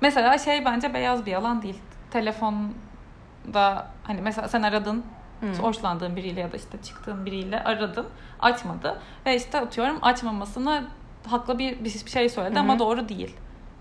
mesela 0.00 0.38
şey 0.38 0.64
bence 0.64 0.94
beyaz 0.94 1.26
bir 1.26 1.30
yalan 1.30 1.62
değil. 1.62 1.78
Telefonda 2.10 3.86
hani 4.02 4.20
mesela 4.20 4.48
sen 4.48 4.62
aradın 4.62 5.04
Hı. 5.40 5.62
hoşlandığın 5.62 6.16
biriyle 6.16 6.40
ya 6.40 6.52
da 6.52 6.56
işte 6.56 6.82
çıktığın 6.82 7.26
biriyle 7.26 7.64
aradın 7.64 8.06
açmadı 8.40 9.00
ve 9.26 9.36
işte 9.36 9.60
atıyorum 9.60 9.98
açmamasına 10.02 10.84
haklı 11.26 11.58
bir, 11.58 11.84
bir 11.84 11.90
şey 11.90 12.28
söyledi 12.28 12.54
Hı 12.54 12.58
hı. 12.58 12.62
ama 12.62 12.78
doğru 12.78 13.08
değil. 13.08 13.36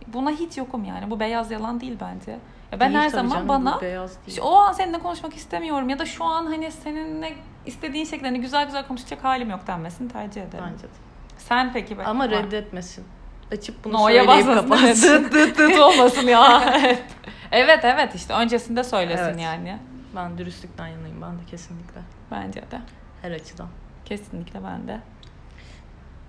Buna 0.08 0.32
hiç 0.32 0.58
yokum 0.58 0.84
yani. 0.84 1.12
Bu 1.12 1.20
beyaz 1.20 1.52
yalan 1.52 1.82
değil 1.82 1.98
bence. 2.02 2.40
Ya 2.72 2.80
ben 2.80 2.94
Değil 2.94 3.04
her 3.04 3.10
zaman 3.10 3.30
canım, 3.30 3.48
bana 3.48 3.80
işte 4.28 4.42
o 4.42 4.56
an 4.56 4.74
seninle 4.74 5.00
konuşmak 5.00 5.36
istemiyorum 5.36 5.90
ya 5.90 6.00
da 6.00 6.06
şu 6.06 6.24
an 6.24 6.46
hani 6.46 6.72
seninle 6.72 7.34
istediğin 7.66 8.06
şekilde 8.06 8.28
hani 8.28 8.42
güzel 8.42 8.66
güzel 8.66 8.88
konuşacak 8.88 9.24
halim 9.24 9.50
yok 9.50 9.68
denmesini 9.68 10.12
tercih 10.12 10.42
ederim. 10.42 10.66
Bence 10.72 10.84
de. 10.84 10.92
Sen 11.38 11.74
peki 11.74 11.98
Ama 12.06 12.30
reddetmesin. 12.30 13.06
Açıp 13.51 13.84
bunu 13.84 13.94
No'ya 13.94 14.25
söyleyip 14.25 14.70
basmasın. 14.70 15.24
Dıt 15.32 15.34
dıt 15.34 15.58
dıt 15.58 15.79
olmasın 15.79 16.27
ya. 16.27 16.63
evet. 16.79 17.03
evet 17.51 17.79
evet 17.84 18.15
işte 18.15 18.34
öncesinde 18.34 18.84
söylesin 18.84 19.24
Evet. 19.24 19.41
yani. 19.41 19.77
ben 20.15 20.38
dürüstlükten 20.38 20.88
yanayım 20.88 21.22
ben 21.22 21.39
de 21.39 21.46
kesinlikle. 21.51 22.01
Bence 22.32 22.62
de. 22.62 22.79
Her 23.22 23.32
açıdan. 23.32 23.68
Kesinlikle 24.06 24.63
ben 24.63 24.88
de. 24.88 25.00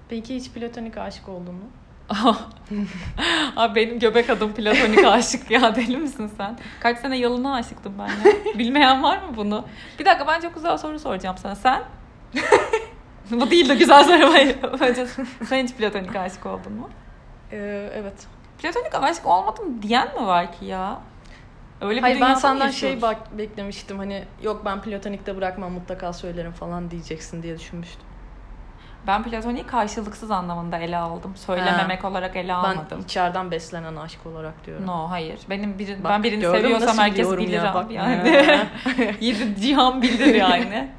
Peki 0.09 0.37
hiç 0.37 0.51
platonik 0.51 0.99
aşık 0.99 1.29
oldun 1.29 1.55
mu? 1.55 1.65
Abi 3.57 3.75
benim 3.75 3.99
göbek 3.99 4.31
adım 4.31 4.53
platonik 4.53 5.05
aşık 5.05 5.51
ya 5.51 5.77
deli 5.77 5.97
misin 5.97 6.31
sen? 6.37 6.59
Kaç 6.81 6.99
sene 6.99 7.19
yalına 7.19 7.55
aşıktım 7.55 7.95
ben 7.99 8.07
ya. 8.07 8.59
Bilmeyen 8.59 9.03
var 9.03 9.17
mı 9.17 9.37
bunu? 9.37 9.65
Bir 9.99 10.05
dakika 10.05 10.27
ben 10.27 10.41
çok 10.41 10.55
güzel 10.55 10.79
soru 10.79 10.99
soracağım 10.99 11.37
sana. 11.39 11.55
Sen? 11.55 11.83
Bu 13.31 13.51
değil 13.51 13.69
de 13.69 13.75
güzel 13.75 14.05
soru. 14.05 14.33
Sen 15.49 15.65
hiç 15.65 15.75
platonik 15.75 16.17
aşık 16.17 16.47
oldun 16.47 16.73
mu? 16.73 16.91
Ee, 17.53 17.91
evet. 17.95 18.27
Platonik 18.59 18.95
aşık 18.95 19.27
olmadım 19.27 19.83
diyen 19.83 20.21
mi 20.21 20.27
var 20.27 20.53
ki 20.53 20.65
ya? 20.65 21.01
Öyle 21.81 21.97
bir 21.97 22.03
Hayır 22.03 22.21
ben 22.21 22.35
senden 22.35 22.71
şey 22.71 23.03
bak 23.03 23.39
beklemiştim 23.39 23.99
hani 23.99 24.25
yok 24.43 24.63
ben 24.65 24.81
platonikte 24.83 25.37
bırakmam 25.37 25.73
mutlaka 25.73 26.13
söylerim 26.13 26.53
falan 26.53 26.91
diyeceksin 26.91 27.43
diye 27.43 27.59
düşünmüştüm. 27.59 28.07
Ben 29.07 29.23
platoniği 29.23 29.67
karşılıksız 29.67 30.31
anlamında 30.31 30.79
ele 30.79 30.97
aldım. 30.97 31.37
Söylememek 31.37 32.05
olarak 32.05 32.37
ele 32.37 32.49
Ben 32.49 32.55
almadım. 32.55 33.01
içeriden 33.01 33.51
beslenen 33.51 33.97
aşk 33.97 34.27
olarak 34.27 34.67
diyorum. 34.67 34.87
No 34.87 35.11
hayır. 35.11 35.41
Benim 35.51 35.79
biri, 35.79 36.05
Bak, 36.05 36.11
ben 36.11 36.23
birini 36.23 36.45
seviyorsam 36.45 36.99
herkes 36.99 37.31
bilir 37.37 37.63
ya, 37.63 37.75
bak. 37.75 37.91
yani. 37.91 38.29
Yedi 39.21 39.61
cihan 39.61 40.03
bilir 40.03 40.35
yani. 40.35 40.91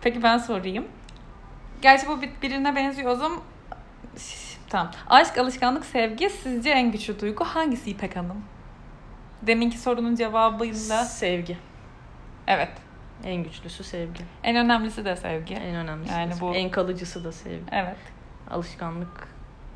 Peki 0.00 0.22
ben 0.22 0.38
sorayım. 0.38 0.84
Gerçi 1.82 2.08
bu 2.08 2.22
bir- 2.22 2.32
birine 2.42 2.76
benziyor 2.76 3.10
o 3.10 3.14
zaman. 3.14 3.38
Tamam. 4.70 4.90
Aşk, 5.08 5.38
alışkanlık, 5.38 5.84
sevgi 5.84 6.30
sizce 6.30 6.70
en 6.70 6.92
güçlü 6.92 7.20
duygu 7.20 7.44
hangisi 7.44 7.90
İpek 7.90 8.16
Hanım? 8.16 8.44
Deminki 9.42 9.78
sorunun 9.78 10.14
cevabıyla 10.14 11.04
Sevgi. 11.04 11.58
evet. 12.46 12.70
En 13.24 13.36
güçlüsü 13.44 13.84
sevgi. 13.84 14.20
En 14.44 14.56
önemlisi 14.56 15.04
de 15.04 15.16
sevgi. 15.16 15.54
En 15.54 15.74
önemlisi 15.74 16.12
Yani 16.14 16.32
de 16.36 16.40
bu- 16.40 16.54
En 16.54 16.70
kalıcısı 16.70 17.24
da 17.24 17.32
sevgi. 17.32 17.64
Evet. 17.72 17.96
Alışkanlık 18.50 19.28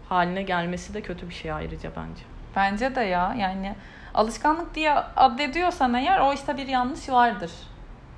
haline 0.08 0.42
gelmesi 0.42 0.94
de 0.94 1.00
kötü 1.00 1.28
bir 1.28 1.34
şey 1.34 1.52
ayrıca 1.52 1.90
bence. 1.96 2.22
Bence 2.56 2.94
de 2.94 3.00
ya 3.00 3.34
yani 3.38 3.74
alışkanlık 4.14 4.74
diye 4.74 4.92
addediyorsan 5.16 5.94
eğer 5.94 6.20
o 6.20 6.32
işte 6.32 6.56
bir 6.56 6.66
yanlış 6.68 7.08
vardır. 7.08 7.50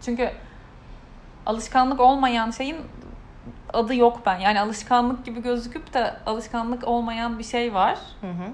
Çünkü 0.05 0.31
alışkanlık 1.47 2.01
olmayan 2.01 2.51
şeyin 2.51 2.77
adı 3.75 3.95
yok 3.95 4.21
ben. 4.27 4.39
Yani 4.39 4.61
alışkanlık 4.61 5.25
gibi 5.25 5.43
gözüküp 5.43 5.95
de 5.95 6.15
alışkanlık 6.27 6.89
olmayan 6.89 7.39
bir 7.39 7.45
şey 7.45 7.75
var. 7.75 7.99
Hı 8.21 8.27
hı. 8.31 8.53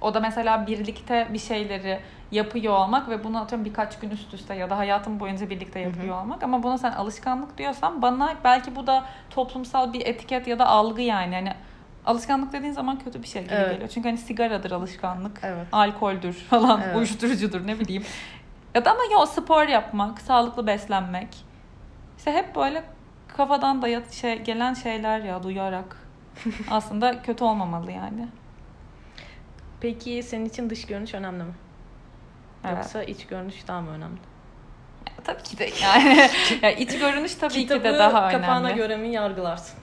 O 0.00 0.14
da 0.14 0.20
mesela 0.20 0.66
birlikte 0.66 1.28
bir 1.32 1.38
şeyleri 1.38 2.00
yapıyor 2.30 2.74
olmak 2.74 3.08
ve 3.08 3.24
bunu 3.24 3.40
atıyorum 3.40 3.64
birkaç 3.64 3.98
gün 3.98 4.10
üst 4.10 4.34
üste 4.34 4.54
ya 4.54 4.70
da 4.70 4.78
hayatım 4.78 5.20
boyunca 5.20 5.50
birlikte 5.50 5.80
yapıyor 5.80 6.20
olmak. 6.22 6.42
Ama 6.42 6.62
buna 6.62 6.78
sen 6.78 6.92
alışkanlık 6.92 7.58
diyorsan 7.58 8.02
bana 8.02 8.34
belki 8.44 8.76
bu 8.76 8.86
da 8.86 9.04
toplumsal 9.30 9.92
bir 9.92 10.06
etiket 10.06 10.46
ya 10.46 10.58
da 10.58 10.66
algı 10.66 11.02
yani. 11.02 11.34
Hani 11.34 11.52
alışkanlık 12.06 12.52
dediğin 12.52 12.72
zaman 12.72 12.98
kötü 12.98 13.22
bir 13.22 13.28
şey 13.28 13.42
gibi 13.44 13.54
Evet. 13.54 13.72
geliyor. 13.72 13.88
Çünkü 13.90 14.08
hani 14.08 14.18
sigaradır 14.18 14.70
alışkanlık, 14.70 15.40
Evet. 15.42 15.66
alkoldür 15.72 16.32
falan, 16.32 16.80
Evet. 16.84 16.96
uyuşturucudur 16.96 17.66
ne 17.66 17.80
bileyim. 17.80 18.04
ya 18.74 18.84
da 18.84 18.90
ama 18.90 19.00
yo 19.12 19.26
spor 19.26 19.68
yapmak, 19.68 20.20
sağlıklı 20.20 20.66
beslenmek. 20.66 21.44
İşte 22.18 22.32
hep 22.32 22.56
böyle 22.56 22.84
kafadan 23.36 23.82
dayat 23.82 24.12
şey 24.12 24.42
gelen 24.42 24.74
şeyler 24.74 25.20
ya 25.20 25.42
duyarak. 25.42 25.96
Aslında 26.70 27.22
kötü 27.22 27.44
olmamalı 27.44 27.92
yani. 27.92 28.28
Peki 29.80 30.22
senin 30.22 30.44
için 30.44 30.70
dış 30.70 30.86
görünüş 30.86 31.14
önemli 31.14 31.44
mi? 31.44 31.52
Evet. 32.64 32.76
Yoksa 32.76 33.02
iç 33.02 33.26
görünüş 33.26 33.68
daha 33.68 33.80
mı 33.80 33.90
önemli? 33.90 34.18
Tabii 35.24 35.42
ki 35.42 35.58
de 35.58 35.70
yani. 35.82 36.30
ya 36.62 36.70
iç 36.70 36.98
görünüş 36.98 37.34
tabii 37.34 37.66
ki 37.66 37.84
de 37.84 37.98
daha 37.98 38.28
kapağına 38.30 38.66
önemli. 38.66 38.74
göre 38.74 38.96
mi 38.96 39.08
yargılarsın? 39.08 39.78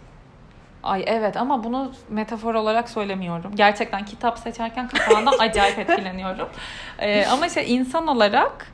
Ay 0.84 1.04
evet 1.08 1.38
ama 1.38 1.64
bunu 1.64 1.92
metafor 2.10 2.56
olarak 2.56 2.90
söylemiyorum. 2.90 3.56
Gerçekten 3.56 4.06
kitap 4.06 4.40
seçerken 4.40 4.88
kapağından 4.88 5.40
acayip 5.40 5.80
etkileniyorum. 5.90 6.50
Ee, 7.00 7.26
ama 7.26 7.50
şey 7.50 7.76
insan 7.76 8.08
olarak 8.08 8.68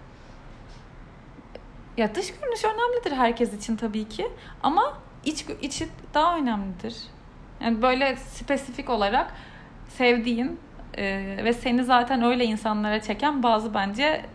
ya 1.97 2.15
dış 2.15 2.33
görünüş 2.33 2.65
önemlidir 2.65 3.11
herkes 3.11 3.53
için 3.53 3.75
tabii 3.75 4.09
ki. 4.09 4.27
Ama 4.63 4.97
iç 5.25 5.45
içi 5.61 5.87
daha 6.13 6.37
önemlidir. 6.37 6.97
Yani 7.61 7.81
böyle 7.81 8.15
spesifik 8.15 8.89
olarak 8.89 9.33
sevdiğin 9.89 10.59
e, 10.97 11.03
ve 11.43 11.53
seni 11.53 11.83
zaten 11.83 12.23
öyle 12.23 12.45
insanlara 12.45 13.01
çeken 13.01 13.43
bazı 13.43 13.73
bence 13.73 14.25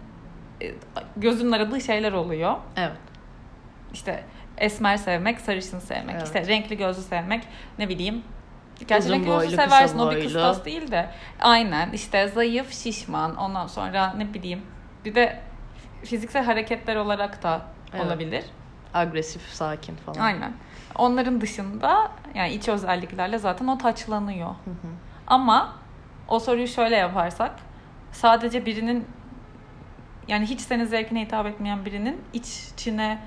e, 0.62 0.74
gözünün 1.16 1.52
aradığı 1.52 1.80
şeyler 1.80 2.12
oluyor. 2.12 2.56
Evet. 2.76 2.98
İşte 3.92 4.24
esmer 4.58 4.96
sevmek, 4.96 5.40
sarışın 5.40 5.78
sevmek, 5.78 6.14
Evet. 6.14 6.26
işte 6.26 6.46
renkli 6.46 6.76
gözlü 6.76 7.02
sevmek, 7.02 7.44
ne 7.78 7.88
bileyim. 7.88 8.22
Gerçi 8.88 9.06
Uzun 9.06 9.18
gözlü 9.18 9.30
boylu, 9.30 9.50
seversin 9.50 9.98
o 9.98 10.10
bir 10.10 10.22
kıstas 10.22 10.64
değil 10.64 10.90
de. 10.90 11.10
Aynen 11.40 11.90
işte 11.92 12.28
zayıf, 12.28 12.72
şişman 12.72 13.36
ondan 13.36 13.66
sonra 13.66 14.14
ne 14.16 14.34
bileyim. 14.34 14.62
Bir 15.04 15.14
de 15.14 15.40
fiziksel 16.04 16.44
hareketler 16.44 16.96
olarak 16.96 17.42
da 17.42 17.62
Evet. 17.92 18.04
olabilir. 18.06 18.44
Agresif, 18.94 19.42
sakin 19.42 19.96
falan. 19.96 20.18
Aynen. 20.18 20.52
Onların 20.96 21.40
dışında 21.40 22.10
yani 22.34 22.52
iç 22.52 22.68
özelliklerle 22.68 23.38
zaten 23.38 23.66
o 23.66 23.78
taçlanıyor. 23.78 24.48
Hı 24.48 24.70
hı. 24.70 24.88
Ama 25.26 25.72
o 26.28 26.38
soruyu 26.40 26.68
şöyle 26.68 26.96
yaparsak 26.96 27.52
sadece 28.12 28.66
birinin 28.66 29.06
yani 30.28 30.46
hiç 30.46 30.60
senin 30.60 30.84
zevkine 30.84 31.20
hitap 31.20 31.46
etmeyen 31.46 31.84
birinin 31.84 32.20
iç 32.32 32.68
içine 32.72 33.18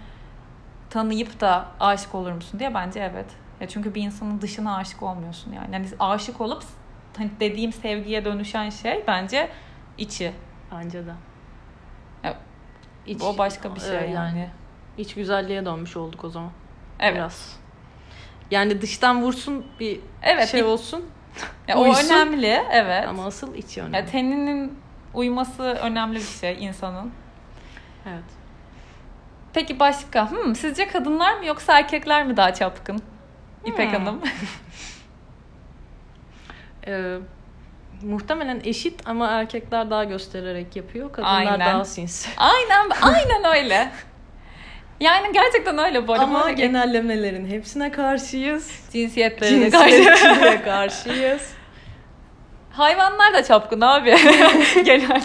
tanıyıp 0.89 1.39
da 1.41 1.65
aşık 1.79 2.15
olur 2.15 2.31
musun 2.31 2.59
diye 2.59 2.73
bence 2.73 2.99
evet. 2.99 3.25
Ya 3.61 3.67
çünkü 3.67 3.95
bir 3.95 4.01
insanın 4.01 4.41
dışına 4.41 4.75
aşık 4.77 5.03
olmuyorsun 5.03 5.53
yani. 5.53 5.73
Yani 5.73 5.87
aşık 5.99 6.41
olup 6.41 6.63
hani 7.17 7.29
dediğim 7.39 7.73
sevgiye 7.73 8.25
dönüşen 8.25 8.69
şey 8.69 9.03
bence 9.07 9.49
içi. 9.97 10.31
Bence 10.71 11.05
de. 11.05 11.11
İç, 13.07 13.21
o 13.21 13.37
başka 13.37 13.75
bir 13.75 13.79
şey 13.79 13.97
Evet, 13.97 14.09
yani. 14.15 14.49
İç 14.97 15.13
güzelliğe 15.15 15.65
dönmüş 15.65 15.97
olduk 15.97 16.23
o 16.23 16.29
zaman. 16.29 16.51
Evet. 16.99 17.15
Biraz. 17.15 17.55
Yani 18.51 18.81
dıştan 18.81 19.21
vursun 19.23 19.65
bir 19.79 19.99
Evet. 20.23 20.47
şey 20.49 20.63
olsun 20.63 21.05
ya 21.67 21.77
o 21.77 21.83
uysun. 21.83 22.05
önemli. 22.15 22.63
Evet. 22.71 23.07
ama 23.07 23.25
asıl 23.25 23.55
içi 23.55 23.81
önemli. 23.81 23.95
Ya 23.97 24.05
teninin 24.05 24.79
uyması 25.13 25.63
önemli 25.63 26.15
bir 26.15 26.21
şey 26.41 26.57
insanın. 26.65 27.11
evet. 28.05 28.23
Peki 29.53 29.79
başka? 29.79 30.31
Hmm, 30.31 30.55
sizce 30.55 30.87
kadınlar 30.87 31.37
mı 31.39 31.45
yoksa 31.45 31.77
erkekler 31.79 32.25
mi 32.27 32.37
daha 32.37 32.53
çapkın? 32.53 33.01
İpek 33.65 33.91
Hmm. 33.93 33.99
Hanım. 34.05 34.21
Ee, 36.87 37.17
muhtemelen 38.03 38.61
eşit 38.63 39.01
ama 39.05 39.27
erkekler 39.27 39.89
daha 39.89 40.03
göstererek 40.03 40.75
yapıyor. 40.75 41.11
Kadınlar 41.13 41.35
Aynen. 41.35 41.59
daha 41.59 41.85
sinsi. 41.85 42.29
aynen 42.37 42.89
aynen 43.01 43.55
öyle. 43.55 43.91
Yani 44.99 45.33
gerçekten 45.33 45.77
öyle 45.77 46.07
bu 46.07 46.13
arada. 46.13 46.23
Ama 46.23 46.51
genellemelerin 46.51 47.47
hepsine 47.47 47.91
karşıyız. 47.91 48.71
cinsiyetlerine 48.93 49.69
karşı. 49.69 50.63
Karşıyız. 50.63 51.51
Hayvanlar 52.71 53.33
da 53.33 53.43
çapkın 53.43 53.81
abi. 53.81 54.09
Genel. 54.85 55.23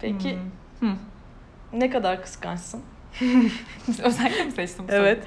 Peki 0.00 0.38
Hmm. 0.80 0.88
Hmm. 0.90 0.98
ne 1.72 1.90
kadar 1.90 2.22
kıskançsın? 2.22 2.82
Özellikle 4.02 4.44
mi 4.44 4.52
seçtim 4.52 4.88
bu? 4.88 4.92
Evet. 4.92 5.18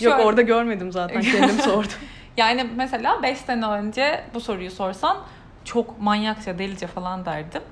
Yok 0.00 0.12
Şöyle- 0.12 0.24
orada 0.24 0.42
görmedim 0.42 0.92
zaten 0.92 1.22
kendim 1.22 1.58
sordum. 1.64 1.90
Yani 2.36 2.70
mesela 2.76 3.22
5 3.22 3.38
sene 3.38 3.66
önce 3.66 4.24
bu 4.34 4.40
soruyu 4.40 4.70
sorsan 4.70 5.16
çok 5.64 6.00
manyakça, 6.00 6.58
delice 6.58 6.86
falan 6.86 7.24
derdim. 7.24 7.62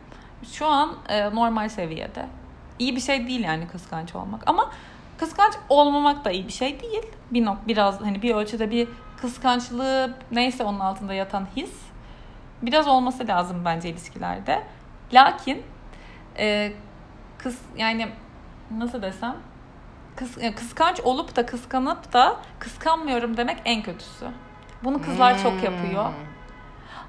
Şu 0.53 0.67
an 0.67 0.97
e, 1.09 1.35
normal 1.35 1.69
seviyede. 1.69 2.27
İyi 2.79 2.97
bir 2.97 3.01
şey 3.01 3.27
değil 3.27 3.45
yani 3.45 3.69
kıskanç 3.69 4.15
olmak. 4.15 4.43
Ama 4.47 4.71
Kıskanç 5.19 5.55
olmamak 5.69 6.25
da 6.25 6.31
iyi 6.31 6.47
bir 6.47 6.53
şey 6.53 6.81
değil. 6.81 7.03
Bir 7.31 7.45
nok 7.45 7.59
biraz 7.67 8.01
hani 8.01 8.23
bir 8.23 8.35
ölçüde 8.35 8.71
bir 8.71 8.89
kıskançlığı 9.21 10.15
neyse 10.31 10.65
onun 10.65 10.81
altında 10.81 11.15
yatan 11.15 11.47
his 11.57 11.73
biraz 12.63 12.89
olması 12.89 13.29
lazım 13.29 13.65
bence 13.65 13.89
ilişkilerde. 13.89 14.63
Lakin 15.13 15.63
e, 16.39 16.73
kıs 17.39 17.59
yani 17.77 18.09
nasıl 18.71 19.03
desem 19.03 19.37
kıs, 20.17 20.39
e, 20.39 20.55
kıskanç 20.55 21.01
olup 21.01 21.37
da 21.37 21.47
kıskanıp 21.47 22.13
da 22.13 22.37
kıskanmıyorum 22.59 23.37
demek 23.37 23.59
en 23.65 23.83
kötüsü. 23.83 24.27
Bunu 24.85 25.03
kızlar 25.03 25.43
çok 25.43 25.63
yapıyor. 25.63 26.05
Hmm. 26.05 26.29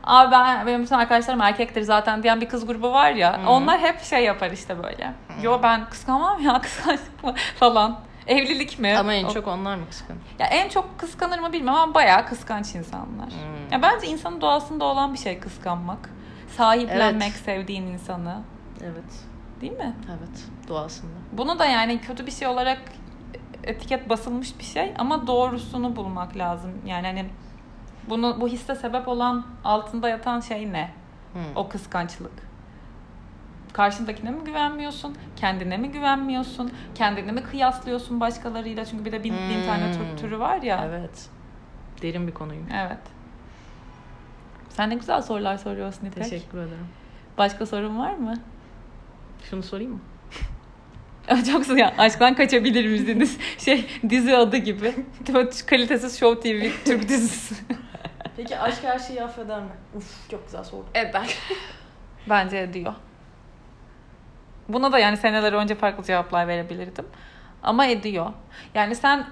Abi 0.04 0.32
ben 0.32 0.68
benim 0.68 0.84
bütün 0.84 0.96
arkadaşlarım 0.96 1.42
erkektir 1.42 1.82
zaten 1.82 2.24
diyen 2.24 2.42
bir 2.42 2.50
kız 2.50 2.66
grubu 2.68 2.94
var 2.94 3.12
ya. 3.12 3.44
Hı. 3.44 3.50
Onlar 3.50 3.80
hep 3.80 4.02
şey 4.02 4.24
yapar 4.24 4.52
işte 4.52 4.84
böyle. 4.84 5.14
Yo 5.42 5.60
ben 5.64 5.90
kıskanmam 5.90 6.42
ya 6.42 6.62
kıskançlık 6.62 7.24
mı 7.24 7.34
falan. 7.60 8.00
Evlilik 8.28 8.80
mi? 8.80 8.98
Ama 8.98 9.14
en 9.14 9.28
çok 9.28 9.48
onlar 9.48 9.76
mı 9.76 9.84
kıskanıyor? 9.90 10.26
ya 10.40 10.48
en 10.48 10.70
çok 10.70 11.00
kıskanır 11.00 11.40
mı 11.40 11.54
bilmem 11.54 11.74
ama 11.76 11.94
bayağı 11.94 12.26
kıskanç 12.26 12.76
insanlar. 12.76 13.28
Hmm. 13.30 13.72
Ya 13.72 13.82
bence 13.82 14.08
insanın 14.08 14.42
doğasında 14.42 14.86
olan 14.86 15.14
bir 15.14 15.20
şey 15.20 15.40
kıskanmak. 15.40 16.10
Sahiplenmek 16.58 17.32
Evet. 17.32 17.42
sevdiğin 17.46 17.88
insanı. 17.88 18.42
Evet. 18.84 19.24
Değil 19.62 19.74
mi? 19.74 19.96
Evet. 20.10 20.46
Doğasında. 20.68 21.12
Bunu 21.32 21.60
da 21.60 21.66
yani 21.66 22.02
kötü 22.02 22.26
bir 22.26 22.32
şey 22.32 22.48
olarak 22.48 22.82
etiket 23.64 24.10
basılmış 24.10 24.60
bir 24.60 24.64
şey 24.64 24.94
ama 24.98 25.28
doğrusunu 25.28 25.96
bulmak 25.96 26.38
lazım. 26.38 26.72
Yani 26.86 27.08
hani 27.08 27.26
bunu 28.10 28.38
bu 28.42 28.48
hisse 28.48 28.76
sebep 28.76 29.08
olan 29.08 29.46
altında 29.64 30.10
yatan 30.10 30.40
şey 30.40 30.72
ne? 30.74 30.92
Hmm. 31.34 31.42
O 31.56 31.70
kıskançlık. 31.70 32.32
Karşındakine 33.74 34.32
mi 34.32 34.44
güvenmiyorsun? 34.46 35.16
Kendine 35.36 35.78
mi 35.78 35.92
güvenmiyorsun? 35.92 36.72
Kendini 36.96 37.32
mi 37.32 37.44
kıyaslıyorsun 37.44 38.20
başkalarıyla? 38.20 38.86
Çünkü 38.86 39.06
bir 39.06 39.12
de 39.12 39.24
bin, 39.24 39.34
bin 39.34 39.66
tane 39.66 39.92
tür- 39.92 40.00
Hmm. 40.00 40.16
türü 40.18 40.40
var 40.40 40.62
ya. 40.62 40.86
Evet. 40.90 41.30
Derin 42.02 42.28
bir 42.28 42.34
konuymuş. 42.34 42.72
Evet. 42.76 42.98
Sen 44.70 44.90
ne 44.90 44.96
güzel 44.96 45.22
sorular 45.22 45.58
soruyorsun 45.58 46.06
İpek. 46.06 46.24
Teşekkür 46.24 46.58
ederim. 46.58 46.88
Başka 47.38 47.66
sorun 47.66 48.00
var 48.00 48.14
mı? 48.14 48.34
Şunu 49.50 49.64
sorayım 49.64 49.92
mı? 49.92 50.00
Çok. 51.52 51.78
Ya, 51.78 51.94
aşktan 51.98 52.36
kaçabilir 52.36 52.88
misiniz? 52.88 53.38
Şey 53.58 53.88
dizi 54.10 54.36
adı 54.38 54.58
gibi. 54.58 54.94
Kalitesiz 55.68 56.20
Show 56.20 56.42
TV 56.42 56.70
Türk 56.86 57.10
dizisi. 57.10 57.56
Peki 58.40 58.60
aşk 58.60 58.84
her 58.84 59.00
şeyi 59.00 59.24
affeder 59.24 59.62
mi? 59.62 59.72
Uf 59.96 60.30
çok 60.32 60.46
güzel 60.46 60.64
soru. 60.64 60.86
Eder. 60.94 61.38
Bence 62.30 62.58
ediyor. 62.58 62.94
Buna 64.70 64.92
da 64.92 65.00
yani 65.00 65.18
seneler 65.18 65.54
önce 65.54 65.76
farklı 65.76 66.04
cevaplar 66.04 66.48
verebilirdim. 66.48 67.06
Ama 67.64 67.86
ediyor. 67.86 68.34
Yani 68.74 68.96
sen 68.96 69.28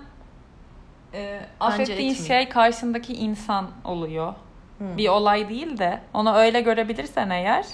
e, 1.13 1.39
affettiğin 1.59 2.11
etmiyor. 2.11 2.27
şey 2.27 2.49
karşındaki 2.49 3.13
insan 3.13 3.71
oluyor. 3.83 4.33
Hmm. 4.77 4.97
Bir 4.97 5.09
olay 5.09 5.49
değil 5.49 5.77
de 5.77 6.01
onu 6.13 6.35
öyle 6.35 6.61
görebilirsen 6.61 7.29
eğer 7.29 7.65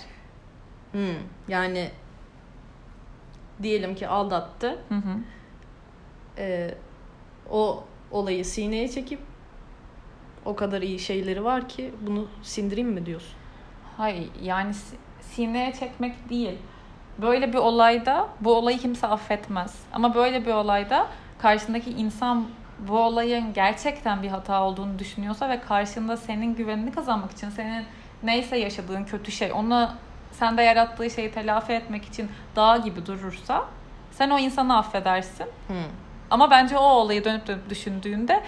Hmm. 0.92 1.16
Yani 1.48 1.92
diyelim 3.64 3.96
ki 3.96 4.08
aldattı. 4.08 4.80
hı 4.90 4.96
hı. 4.96 5.18
Ee, 6.38 6.76
o 7.52 7.84
olayı 8.12 8.46
sineye 8.46 8.90
çekip 8.90 9.20
o 10.46 10.56
kadar 10.56 10.82
iyi 10.82 11.00
şeyleri 11.00 11.44
var 11.44 11.70
ki 11.70 11.94
bunu 12.02 12.28
sindireyim 12.44 12.90
mi 12.90 13.06
diyorsun? 13.06 13.34
Hayır 13.98 14.30
yani 14.42 14.74
si- 14.74 14.98
sineye 15.22 15.74
çekmek 15.74 16.30
değil. 16.30 16.58
Böyle 17.18 17.54
bir 17.54 17.58
olayda 17.58 18.28
bu 18.42 18.54
olayı 18.56 18.80
kimse 18.80 19.08
affetmez. 19.08 19.76
Ama 19.94 20.16
böyle 20.16 20.46
bir 20.46 20.52
olayda 20.54 21.08
karşındaki 21.40 21.92
insan 21.92 22.46
bu 22.80 23.00
olayın 23.00 23.54
gerçekten 23.54 24.24
bir 24.24 24.28
hata 24.28 24.64
olduğunu 24.64 25.00
düşünüyorsa 25.00 25.50
ve 25.50 25.60
karşında 25.62 26.18
senin 26.18 26.56
güvenini 26.56 26.92
kazanmak 26.92 27.32
için 27.32 27.50
senin 27.50 27.86
neyse 28.24 28.58
yaşadığın 28.58 29.04
kötü 29.04 29.32
şey 29.32 29.52
onu 29.54 29.90
sende 30.32 30.62
yarattığı 30.64 31.10
şeyi 31.10 31.32
telafi 31.32 31.74
etmek 31.74 32.06
için 32.06 32.30
dağ 32.56 32.78
gibi 32.78 33.06
durursa 33.06 33.66
sen 34.12 34.30
o 34.30 34.40
insanı 34.40 34.78
affedersin. 34.78 35.48
Hmm. 35.68 35.76
Ama 36.32 36.52
bence 36.52 36.78
o 36.78 36.84
olayı 36.84 37.24
dönüp 37.24 37.48
dönüp 37.48 37.70
düşündüğünde 37.70 38.44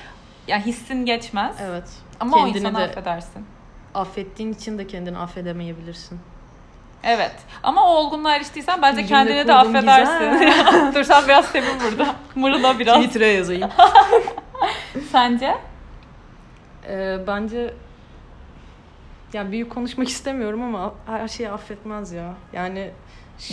yani 0.48 0.64
hissin 0.66 1.06
geçmez. 1.06 1.56
Evet. 1.62 1.90
Ama 2.20 2.38
o 2.38 2.40
Kendini 2.40 2.58
insanı 2.58 2.78
de- 2.78 2.84
affedersin. 2.84 3.46
Affettiğin 3.96 4.54
için 4.54 4.78
de 4.78 4.88
kendini 4.88 5.18
affedemeyebilirsin. 5.18 6.20
Evet. 7.04 7.36
Ama 7.64 7.84
o 7.84 7.96
olgunluğa 7.96 8.36
eriştiysen 8.36 8.82
bence 8.82 9.08
cümle 9.08 9.08
kendini 9.08 9.48
de 9.48 9.54
affedersin. 9.54 10.94
Dur 10.96 11.04
sen 11.04 11.26
biraz 11.26 11.46
sevin 11.46 11.80
burada. 11.84 12.16
Mırla 12.36 12.80
biraz. 12.80 12.96
Twitter'a 12.98 13.26
yazayım. 13.28 13.70
Sence? 15.12 15.58
Ee, 16.88 17.18
bence 17.28 17.74
ya 19.34 19.52
büyük 19.52 19.72
konuşmak 19.72 20.10
istemiyorum 20.10 20.62
ama 20.64 20.94
her 21.06 21.28
şeyi 21.28 21.50
affetmez 21.50 22.12
ya. 22.12 22.34
Yani 22.54 22.92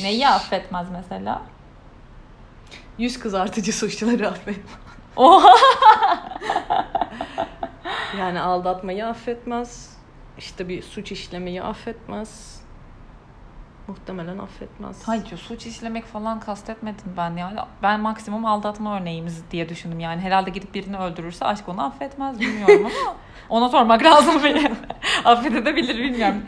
Neyi 0.03 0.29
affetmez 0.29 0.87
mesela? 0.93 1.43
yüz 2.99 3.19
kızartıcı 3.19 3.73
suçları 3.73 4.29
affetmez. 4.29 4.77
Oha. 5.17 5.55
Yani 8.19 8.41
aldatmayı 8.41 9.07
affetmez. 9.07 9.97
İşte 10.39 10.69
bir 10.69 10.83
suç 10.83 11.13
işlemeyi 11.13 11.63
affetmez. 11.63 12.63
Muhtemelen 13.89 14.39
affetmez. 14.39 15.03
Hayır 15.09 15.37
suç 15.37 15.67
işlemek 15.67 16.05
falan 16.05 16.41
kastetmedim 16.41 17.15
ben 17.17 17.37
yani. 17.37 17.59
Ben 17.83 18.01
maksimum 18.01 18.47
aldatma 18.47 19.01
örneğimiz 19.01 19.51
diye 19.51 19.69
düşündüm 19.69 20.01
yani. 20.01 20.21
Herhalde 20.21 20.51
gidip 20.51 20.75
birini 20.75 20.99
öldürürse 20.99 21.45
aşk 21.45 21.69
onu 21.69 21.85
affetmez 21.85 22.41
bilmiyorum 22.41 22.87
ama 22.87 23.17
ona 23.49 23.69
sormak 23.69 24.05
lazım 24.05 24.45
benim. 24.45 24.77
Affedebilir 25.25 25.99
bilmiyorum. 25.99 26.43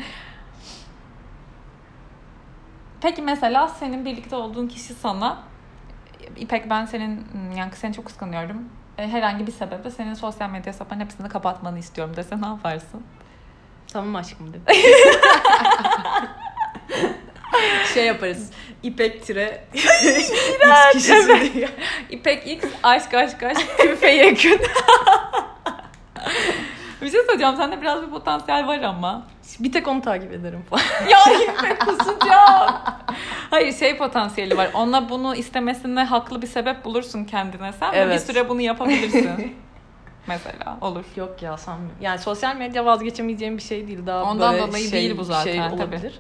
Peki 3.01 3.23
mesela 3.23 3.69
senin 3.69 4.05
birlikte 4.05 4.37
olduğun 4.37 4.69
kişi 4.69 4.95
sana 4.95 5.39
İpek 6.37 6.71
ben 6.71 6.85
senin 6.85 7.27
yani 7.57 7.73
seni 7.75 7.95
çok 7.95 8.05
kıskanıyorum. 8.05 8.69
E, 8.99 9.09
Herhangi 9.09 9.47
bir 9.47 9.53
sebeple 9.53 9.91
senin 9.91 10.15
sosyal 10.15 10.51
medya 10.51 10.73
hesaplarının 10.73 11.05
hepsini 11.05 11.29
kapatmanı 11.29 11.79
istiyorum 11.79 12.17
dese 12.17 12.41
ne 12.41 12.47
yaparsın? 12.47 13.03
Tamam 13.93 14.17
aşkım 14.17 14.49
dedim. 14.53 14.63
şey 17.95 18.07
yaparız. 18.07 18.51
İpek 18.83 19.27
tire 19.27 19.65
X 19.75 20.33
kişisi. 20.93 21.69
İpek 22.11 22.47
X 22.49 22.65
aşk 22.83 23.15
aşk 23.15 23.43
aşk 23.43 23.79
küfe 23.79 24.11
yekün. 24.11 24.61
bir 27.03 27.11
şey 27.11 27.21
söyleyeceğim 27.21 27.57
sende 27.57 27.81
biraz 27.81 28.03
bir 28.03 28.11
potansiyel 28.11 28.67
var 28.67 28.79
ama. 28.83 29.27
Bir 29.61 29.73
tek 29.73 29.89
onu 29.89 30.03
takip 30.03 30.33
ederim 30.33 30.65
falan. 30.71 30.83
Ya 31.09 31.19
İpek 31.43 31.81
kusacağım. 31.81 32.75
Hayır 33.55 33.73
şey 33.73 33.97
potansiyeli 33.97 34.57
var. 34.57 34.71
Ona 34.75 35.09
bunu 35.09 35.37
istemesine 35.37 36.05
haklı 36.05 36.43
bir 36.43 36.47
sebep 36.47 36.85
bulursun 36.85 37.25
kendine 37.25 37.73
sen 37.73 37.93
ve 37.93 37.97
bir 37.97 38.01
Evet. 38.01 38.23
süre 38.27 38.49
bunu 38.49 38.61
yapabilirsin. 38.61 39.57
Mesela 40.27 40.79
olur. 40.81 41.05
Yok 41.17 41.43
ya 41.43 41.57
sanmıyorum. 41.57 41.97
Yani 42.01 42.19
sosyal 42.19 42.57
medya 42.57 42.85
vazgeçemeyeceğim 42.85 43.57
bir 43.57 43.63
şey 43.63 43.89
değil. 43.89 44.07
Daha 44.07 44.23
Ondan 44.23 44.53
böyle 44.55 44.67
dolayı 44.69 44.85
şey, 44.85 44.93
değil 44.93 45.19
bu 45.19 45.25
zaten, 45.25 45.53
Şey 45.53 45.61
tabii. 45.61 45.75
olabilir. 45.75 46.19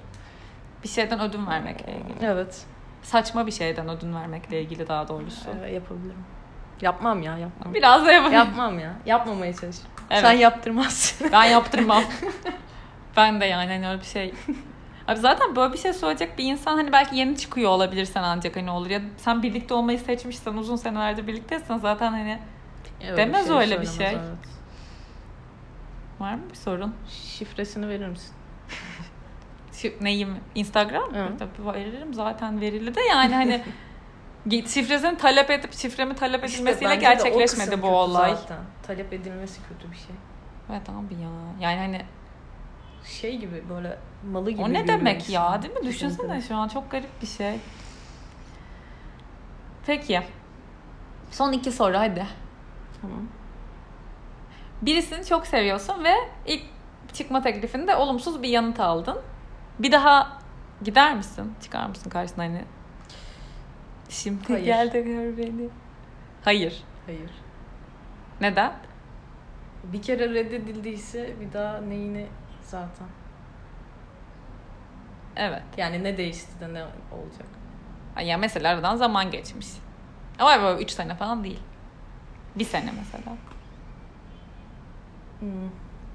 Bir 0.84 0.88
şeyden 0.88 1.20
ödün 1.20 1.46
vermekle 1.46 1.92
ilgili. 1.92 2.26
Evet. 2.26 2.62
Saçma 3.02 3.46
bir 3.46 3.52
şeyden 3.52 3.88
ödün 3.88 4.14
vermekle 4.14 4.62
ilgili 4.62 4.88
daha 4.88 5.08
doğrusu. 5.08 5.50
Ee, 5.64 5.72
yapabilirim. 5.72 6.24
Yapmam 6.80 7.22
ya 7.22 7.38
yapmam. 7.38 7.74
Biraz 7.74 8.06
da 8.06 8.12
yapayım. 8.12 8.34
Yapmam 8.34 8.78
ya. 8.78 8.92
Yapmamaya 9.06 9.52
çalış. 9.56 9.76
Evet. 10.10 10.22
Sen 10.22 10.32
yaptırmazsın. 10.32 11.28
Ben 11.32 11.44
yaptırmam. 11.44 12.04
ben 13.16 13.40
de 13.40 13.44
yani 13.44 13.72
hani 13.72 13.88
öyle 13.88 14.00
bir 14.00 14.06
şey. 14.06 14.34
Abi 15.08 15.20
zaten 15.20 15.56
böyle 15.56 15.72
bir 15.72 15.78
şey 15.78 15.92
söyleyecek 15.92 16.38
bir 16.38 16.44
insan 16.44 16.76
hani 16.76 16.92
belki 16.92 17.16
yeni 17.16 17.36
çıkıyor 17.36 17.70
olabilirsen 17.70 18.22
ancak 18.22 18.56
hani 18.56 18.70
olur 18.70 18.90
ya 18.90 19.00
sen 19.16 19.42
birlikte 19.42 19.74
olmayı 19.74 19.98
seçmişsen 19.98 20.54
uzun 20.54 20.76
senelerdir 20.76 21.26
birlikteysen 21.26 21.78
zaten 21.78 22.12
hani 22.12 22.38
Öyle 23.02 23.16
Demez 23.16 23.46
şey 23.46 23.56
öyle 23.56 23.80
bir 23.80 23.86
şey. 23.86 24.06
evet. 24.06 24.20
var 26.20 26.34
mı 26.34 26.42
bir 26.50 26.56
sorun? 26.56 26.94
Şifresini 27.08 27.88
verir 27.88 28.08
misin? 28.08 28.34
Neyim? 30.00 30.36
Instagram? 30.54 31.14
Evet. 31.14 31.32
Tabii 31.38 31.74
veririm 31.74 32.14
zaten 32.14 32.60
verili 32.60 32.94
de 32.94 33.00
yani 33.00 33.34
hani 33.34 33.62
şifresini 34.68 35.16
talep 35.16 35.50
edip 35.50 35.72
şifremi 35.72 36.14
talep 36.14 36.44
edilmesiyle 36.44 36.94
o 36.94 36.98
gerçekleşmedi 36.98 37.82
bu 37.82 37.88
olay. 37.88 38.34
Zaten. 38.34 38.58
Talep 38.86 39.12
edilmesi 39.12 39.60
kötü 39.68 39.92
bir 39.92 39.96
şey. 39.96 40.14
Evet 40.70 40.88
abi 40.88 41.14
ya. 41.14 41.30
Yani 41.60 41.78
hani 41.78 42.02
Şey 43.04 43.38
gibi 43.38 43.62
böyle 43.68 43.98
malı 44.30 44.50
gibi. 44.50 44.62
o 44.62 44.72
ne 44.72 44.88
demek 44.88 45.30
ya 45.30 45.62
değil 45.62 45.74
mi? 45.74 45.86
Düşünsene 45.86 46.42
şu 46.42 46.56
an 46.56 46.68
çok 46.68 46.90
garip 46.90 47.22
bir 47.22 47.26
şey. 47.26 47.60
Peki. 49.86 50.20
Son 51.30 51.52
iki 51.52 51.72
soru 51.72 51.98
hadi. 51.98 52.26
Tamam. 53.00 53.28
Birisini 54.82 55.24
çok 55.24 55.46
seviyorsun 55.46 56.04
ve 56.04 56.14
ilk 56.46 56.62
çıkma 57.12 57.42
teklifinde 57.42 57.96
olumsuz 57.96 58.42
bir 58.42 58.48
yanıt 58.48 58.80
aldın. 58.80 59.18
Bir 59.78 59.92
daha 59.92 60.38
gider 60.82 61.16
misin? 61.16 61.54
Çıkar 61.62 61.86
mısın 61.86 62.10
karşısına 62.10 62.44
hani? 62.44 62.64
Şimdi 64.08 64.52
Hayır. 64.52 64.64
gel 64.64 64.92
de 64.92 65.00
gör 65.00 65.36
beni. 65.36 65.68
Hayır. 66.44 66.82
Hayır. 67.06 67.30
Neden? 68.40 68.72
Bir 69.84 70.02
kere 70.02 70.34
reddedildiyse 70.34 71.34
bir 71.40 71.52
daha 71.52 71.80
neyini 71.80 72.26
zaten. 72.64 73.06
Evet. 75.36 75.62
Yani 75.76 76.04
ne 76.04 76.16
değişti 76.16 76.60
de 76.60 76.74
ne 76.74 76.82
olacak? 77.12 77.48
Ya 78.28 78.38
mesela 78.38 78.68
aradan 78.70 78.96
zaman 78.96 79.30
geçmiş. 79.30 79.68
Ama 80.38 80.62
böyle 80.62 80.82
3 80.82 80.90
sene 80.90 81.14
falan 81.14 81.44
değil. 81.44 81.60
Bir 82.56 82.64
sene 82.64 82.90
mesela. 82.98 83.36
Hmm. 85.40 85.48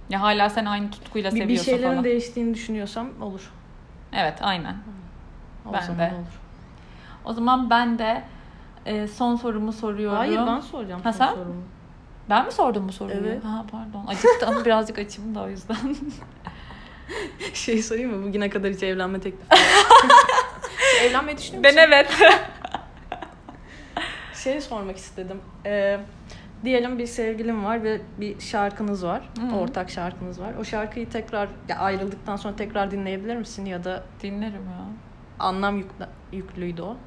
Ya 0.09 0.21
hala 0.21 0.49
sen 0.49 0.65
aynı 0.65 0.91
tutkuyla 0.91 1.31
Bir, 1.31 1.35
bir 1.35 1.39
seviyorsun 1.41 1.71
şeylerin 1.71 1.91
falan. 1.91 2.03
değiştiğini 2.03 2.53
düşünüyorsam 2.53 3.21
olur. 3.21 3.51
Evet 4.13 4.37
aynen. 4.41 4.77
O 5.69 5.73
Ben 5.73 5.81
zaman 5.81 5.99
de. 5.99 6.13
olur. 6.15 6.39
O 7.25 7.33
zaman 7.33 7.69
ben 7.69 7.99
de 7.99 8.23
e, 8.85 9.07
son 9.07 9.35
sorumu 9.35 9.73
soruyorum. 9.73 10.17
Hayır 10.17 10.39
ben 10.47 10.59
soracağım. 10.59 11.01
Ha, 11.03 11.13
son 11.13 11.17
sen? 11.25 11.33
sorumu. 11.33 11.63
Ben 12.29 12.45
mi 12.45 12.51
sordum 12.51 12.87
bu 12.87 12.91
soruyu? 12.93 13.17
Evet. 13.17 13.43
Ha 13.43 13.65
pardon. 13.71 14.05
Acıktım 14.07 14.65
birazcık 14.65 14.99
açım 14.99 15.35
da 15.35 15.41
o 15.43 15.49
yüzden. 15.49 15.77
Şey 17.53 17.81
sorayım 17.83 18.15
mı? 18.17 18.27
Bugüne 18.27 18.49
kadar 18.49 18.71
hiç 18.71 18.83
evlenme 18.83 19.19
teklifi 19.19 19.45
Evlenmeyi 21.03 21.37
düşünüyor 21.37 21.63
musun? 21.63 21.77
ben 21.77 21.87
evet. 21.87 22.11
Şey 24.43 24.61
sormak 24.61 24.97
istedim. 24.97 25.41
Ee, 25.65 25.99
diyelim 26.63 26.99
bir 26.99 27.05
sevgilim 27.07 27.65
var 27.65 27.83
ve 27.83 28.01
bir 28.17 28.39
şarkınız 28.39 29.05
var. 29.05 29.21
Hı. 29.39 29.55
Ortak 29.55 29.89
şarkınız 29.89 30.41
var. 30.41 30.53
O 30.61 30.63
şarkıyı 30.63 31.09
tekrar 31.09 31.49
ya 31.69 31.77
ayrıldıktan 31.77 32.35
sonra 32.35 32.55
tekrar 32.55 32.91
dinleyebilir 32.91 33.35
misin 33.35 33.65
ya 33.65 33.83
da 33.83 34.03
Dinlerim 34.23 34.53
ya. 34.53 34.85
anlam 35.39 35.77
yükle, 35.77 36.07
yüklüydü 36.31 36.81
o. 36.81 36.97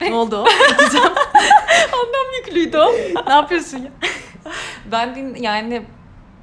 ne 0.00 0.14
oldu 0.14 0.36
o? 0.36 0.46
Anlam 1.92 2.26
yüklüydü 2.38 2.76
o. 2.78 2.92
ne 3.26 3.32
yapıyorsun 3.32 3.78
ya? 3.78 3.90
Ben 4.92 5.14
din 5.14 5.34
yani 5.34 5.82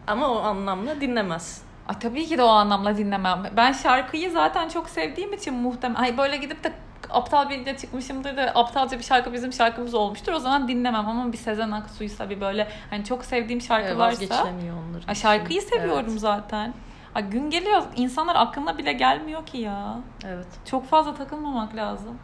Ama 0.07 0.27
o 0.29 0.39
anlamla 0.41 1.01
dinlemez. 1.01 1.61
Ay 1.91 1.99
tabii 1.99 2.25
ki 2.25 2.37
de 2.37 2.43
o 2.43 2.47
anlamda 2.47 2.97
dinlemem. 2.97 3.43
Ben 3.57 3.71
şarkıyı 3.71 4.31
zaten 4.31 4.69
çok 4.69 4.89
sevdiğim 4.89 5.33
için 5.33 5.53
muhtemelen 5.53 6.01
ay 6.01 6.17
böyle 6.17 6.37
gidip 6.37 6.63
de 6.63 6.73
aptal 7.09 7.49
biriyle 7.49 7.77
çıkmışımdır 7.77 8.37
da 8.37 8.51
aptalca 8.55 8.99
bir 8.99 9.03
şarkı 9.03 9.33
bizim 9.33 9.53
şarkımız 9.53 9.93
olmuştur. 9.93 10.33
O 10.33 10.39
zaman 10.39 10.67
dinlemem 10.67 11.07
ama 11.09 11.31
bir 11.31 11.37
Sezen 11.37 11.71
Aksu'ysa 11.71 12.29
bir 12.29 12.41
böyle 12.41 12.67
hani 12.89 13.05
çok 13.05 13.25
sevdiğim 13.25 13.61
şarkılarsa 13.61 14.11
Vazgeçilemiyor 14.11 14.75
onların. 14.89 15.07
Ay 15.07 15.15
şarkıyı 15.15 15.61
seviyorum 15.61 16.05
Evet. 16.09 16.19
zaten. 16.19 16.73
Ay 17.15 17.29
gün 17.29 17.49
geliyor 17.49 17.83
insanlar 17.95 18.35
aklına 18.35 18.77
bile 18.77 18.93
gelmiyor 18.93 19.45
ki 19.45 19.57
ya. 19.57 19.99
Evet. 20.25 20.47
Çok 20.65 20.85
fazla 20.85 21.15
takılmamak 21.15 21.75
lazım. 21.75 22.17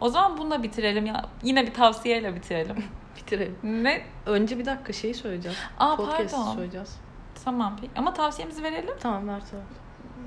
O 0.00 0.08
zaman 0.08 0.38
bunu 0.38 0.50
da 0.50 0.62
bitirelim 0.62 1.06
ya. 1.06 1.24
Yine 1.42 1.66
bir 1.66 1.74
tavsiyeyle 1.74 2.34
bitirelim. 2.34 2.84
Bitirelim. 3.16 3.56
ne? 3.62 4.02
Önce 4.26 4.58
bir 4.58 4.64
dakika 4.64 4.92
şeyi 4.92 5.14
söyleyeceğiz. 5.14 5.58
Aa 5.78 5.96
Podcast'ı 5.96 6.36
pardon. 6.36 6.54
söyleyeceğiz. 6.54 7.07
Tamam 7.44 7.76
peki. 7.80 7.92
Ama 7.96 8.14
tavsiyemizi 8.14 8.62
verelim. 8.62 8.94
Tamam 9.00 9.28
ver 9.28 9.42
tamam. 9.50 9.66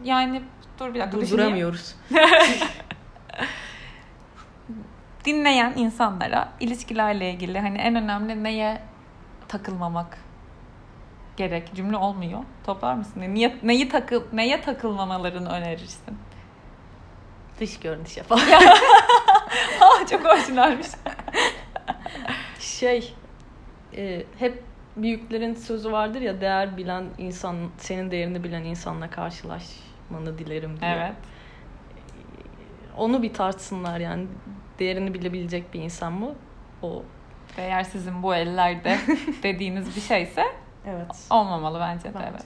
Yani 0.04 0.42
dur 0.80 0.94
bir 0.94 1.00
dakika. 1.00 1.22
Durduramıyoruz. 1.22 1.96
dinleyen 5.26 5.74
insanlara 5.78 6.50
ilişkilerle 6.60 7.32
ilgili 7.32 7.60
hani 7.60 7.78
en 7.78 7.96
önemli 7.96 8.44
neye 8.44 8.82
takılmamak 9.48 10.18
gerek 11.38 11.76
cümle 11.76 11.98
olmuyor. 11.98 12.44
Toplar 12.66 12.94
mısın? 12.94 13.22
Niye, 13.28 13.58
neyi 13.64 13.90
takıl 13.90 14.24
neye 14.34 14.62
takılmamalarını 14.62 15.50
önerirsin? 15.50 16.18
Dış 17.60 17.80
görünüş 17.80 18.18
yapalım. 18.18 18.44
Aa, 19.82 20.06
çok 20.10 20.26
orijinalmiş. 20.26 20.88
şey 22.60 23.14
e, 23.98 24.24
hep 24.40 24.64
büyüklerin 24.96 25.54
sözü 25.54 25.92
vardır 25.92 26.22
ya 26.22 26.42
değer 26.42 26.78
bilen 26.78 27.04
insan 27.18 27.56
senin 27.78 28.12
değerini 28.12 28.44
bilen 28.44 28.64
insanla 28.64 29.10
karşılaşmanı 29.10 30.38
dilerim 30.38 30.80
diye. 30.82 30.92
evet. 30.92 31.14
Onu 32.98 33.24
bir 33.24 33.34
tartsınlar 33.34 34.00
yani 34.00 34.28
değerini 34.80 35.14
bilebilecek 35.14 35.74
bir 35.74 35.82
insan 35.82 36.14
mı? 36.14 36.30
O. 36.82 37.04
Eğer 37.58 37.84
sizin 37.84 38.24
bu 38.24 38.36
ellerde 38.36 38.98
dediğiniz 39.44 39.96
bir 39.96 40.02
şeyse 40.02 40.44
Evet. 40.86 41.28
olmamalı 41.30 41.80
bence 41.80 42.04
de 42.04 42.14
Bence. 42.14 42.28
evet. 42.32 42.44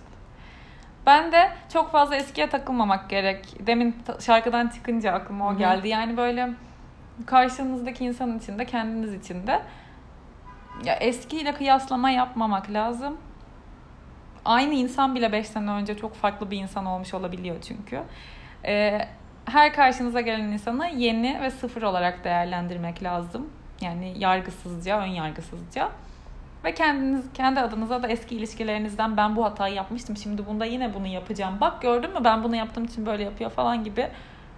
Ben 1.05 1.31
de 1.31 1.51
çok 1.73 1.91
fazla 1.91 2.15
eskiye 2.15 2.49
takılmamak 2.49 3.09
gerek. 3.09 3.67
Demin 3.67 3.95
şarkıdan 4.19 4.67
çıkınca 4.67 5.11
aklıma 5.11 5.47
o 5.49 5.57
geldi. 5.57 5.87
Yani 5.87 6.17
böyle 6.17 6.49
karşınızdaki 7.25 8.05
insan 8.05 8.37
için 8.37 8.59
de 8.59 8.65
kendiniz 8.65 9.13
için 9.13 9.47
de 9.47 9.61
ya 10.83 10.95
eskiyle 10.95 11.53
kıyaslama 11.53 12.09
yapmamak 12.09 12.71
lazım. 12.71 13.17
Aynı 14.45 14.73
insan 14.73 15.15
bile 15.15 15.31
5 15.31 15.47
sene 15.47 15.71
önce 15.71 15.97
çok 15.97 16.15
farklı 16.15 16.51
bir 16.51 16.57
insan 16.57 16.85
olmuş 16.85 17.13
olabiliyor 17.13 17.55
çünkü. 17.61 18.01
Ee, 18.65 19.07
her 19.45 19.73
karşınıza 19.73 20.21
gelen 20.21 20.47
insanı 20.47 20.87
yeni 20.87 21.41
ve 21.41 21.51
sıfır 21.51 21.81
olarak 21.81 22.23
değerlendirmek 22.23 23.03
lazım. 23.03 23.49
Yani 23.81 24.13
yargısızca, 24.17 24.99
ön 24.99 25.05
yargısızca. 25.05 25.89
Ve 26.63 26.73
kendiniz 26.73 27.25
kendi 27.33 27.59
adınıza 27.59 28.03
da 28.03 28.07
eski 28.07 28.35
ilişkilerinizden 28.35 29.17
ben 29.17 29.35
bu 29.35 29.45
hatayı 29.45 29.75
yapmıştım. 29.75 30.17
Şimdi 30.17 30.45
bunda 30.45 30.65
yine 30.65 30.93
bunu 30.93 31.07
yapacağım. 31.07 31.57
Bak 31.61 31.81
gördün 31.81 32.13
mü 32.13 32.19
ben 32.23 32.43
bunu 32.43 32.55
yaptığım 32.55 32.85
için 32.85 33.05
böyle 33.05 33.23
yapıyor 33.23 33.49
falan 33.51 33.83
gibi 33.83 34.07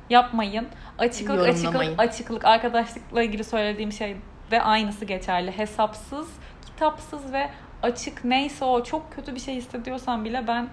yapmayın. 0.09 0.67
Açıklık, 0.97 1.47
açıklık, 1.47 1.93
açıklık. 1.97 2.45
Arkadaşlıkla 2.45 3.23
ilgili 3.23 3.43
söylediğim 3.43 3.91
şey 3.91 4.17
de 4.51 4.61
aynısı 4.61 5.05
geçerli. 5.05 5.57
Hesapsız, 5.57 6.27
kitapsız 6.65 7.33
ve 7.33 7.49
açık 7.83 8.25
neyse 8.25 8.65
o 8.65 8.83
çok 8.83 9.13
kötü 9.13 9.35
bir 9.35 9.39
şey 9.39 9.55
hissediyorsan 9.55 10.25
bile 10.25 10.47
ben 10.47 10.67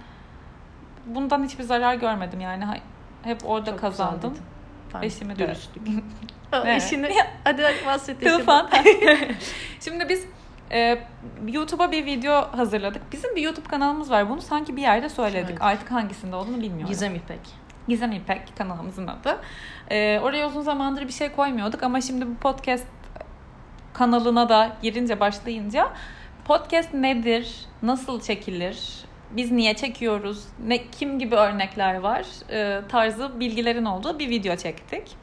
bundan 1.07 1.45
hiçbir 1.45 1.65
zarar 1.65 1.95
görmedim 1.95 2.41
yani. 2.41 2.65
Hep 3.23 3.41
orada 3.45 3.71
Çok 3.71 3.81
kazandım. 3.81 4.39
Eşimi 5.03 5.39
de. 5.39 5.49
dürüstlük. 5.49 5.89
Evet. 6.53 6.67
Eşini 6.83 7.15
hadi 7.45 7.63
bahset. 7.87 8.21
Tufan. 8.21 8.71
Şimdi 9.81 10.09
biz 10.09 10.27
e, 10.73 10.99
YouTube'a 11.47 11.93
bir 11.93 12.07
video 12.07 12.33
hazırladık. 12.57 13.03
Bizim 13.13 13.37
bir 13.37 13.43
YouTube 13.43 13.69
kanalımız 13.69 14.11
var. 14.11 14.31
Bunu 14.31 14.43
sanki 14.43 14.77
bir 14.77 14.83
yerde 14.83 15.09
söyledik. 15.09 15.51
Evet. 15.51 15.63
Artık 15.63 15.91
hangisinde 15.91 16.37
olduğunu 16.37 16.57
bilmiyorum. 16.57 16.89
Gizem 16.89 17.15
İpek. 17.15 17.41
Gizem 17.89 18.13
İpek 18.13 18.57
kanalımızın 18.59 19.07
adı. 19.07 19.41
E, 19.91 20.21
oraya 20.23 20.49
uzun 20.49 20.63
zamandır 20.63 21.03
bir 21.09 21.13
şey 21.13 21.33
koymuyorduk 21.33 21.83
ama 21.83 22.01
şimdi 22.01 22.27
bu 22.27 22.35
podcast 22.35 22.87
kanalına 23.94 24.48
da 24.48 24.76
girince 24.83 25.20
başlayınca 25.20 25.88
podcast 26.44 26.94
nedir? 26.94 27.66
Nasıl 27.83 28.20
çekilir? 28.20 28.78
Biz 29.30 29.52
niye 29.52 29.74
çekiyoruz? 29.74 30.44
Ne 30.66 30.87
kim 30.90 31.18
gibi 31.18 31.35
örnekler 31.35 31.94
var? 31.94 32.26
E, 32.50 32.80
tarzı 32.88 33.40
bilgilerin 33.40 33.85
olduğu 33.85 34.18
bir 34.18 34.28
video 34.28 34.57
çektik. 34.57 35.16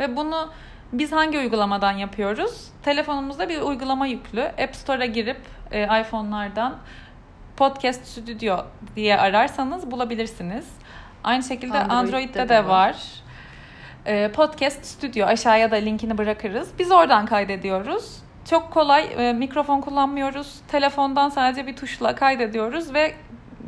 Ve 0.00 0.16
bunu 0.16 0.50
biz 0.92 1.12
hangi 1.12 1.38
uygulamadan 1.38 1.92
yapıyoruz? 1.92 2.68
Telefonumuzda 2.82 3.48
bir 3.48 3.60
uygulama 3.60 4.06
yüklü. 4.06 4.42
App 4.42 4.76
Store'a 4.76 5.06
girip 5.06 5.40
e, 5.70 6.00
iPhone'lardan 6.00 6.76
Podcast 7.56 8.06
Studio 8.06 8.66
diye 8.96 9.18
ararsanız 9.18 9.90
bulabilirsiniz. 9.90 10.66
Aynı 11.24 11.42
şekilde 11.42 11.78
Android'de 11.78 11.94
Android'de, 11.94 12.48
de 12.48 12.58
var. 12.64 12.68
var. 12.68 12.96
E, 14.06 14.28
Podcast 14.32 14.84
Studio 14.84 15.26
aşağıya 15.26 15.70
da 15.70 15.76
linkini 15.76 16.18
bırakırız. 16.18 16.68
Biz 16.78 16.90
oradan 16.92 17.26
kaydediyoruz. 17.26 18.16
Çok 18.50 18.70
kolay. 18.70 19.28
e, 19.28 19.32
mikrofon 19.32 19.80
kullanmıyoruz. 19.80 20.54
Telefondan 20.68 21.28
sadece 21.28 21.66
bir 21.66 21.76
tuşla 21.76 22.14
kaydediyoruz 22.14 22.94
ve 22.94 23.14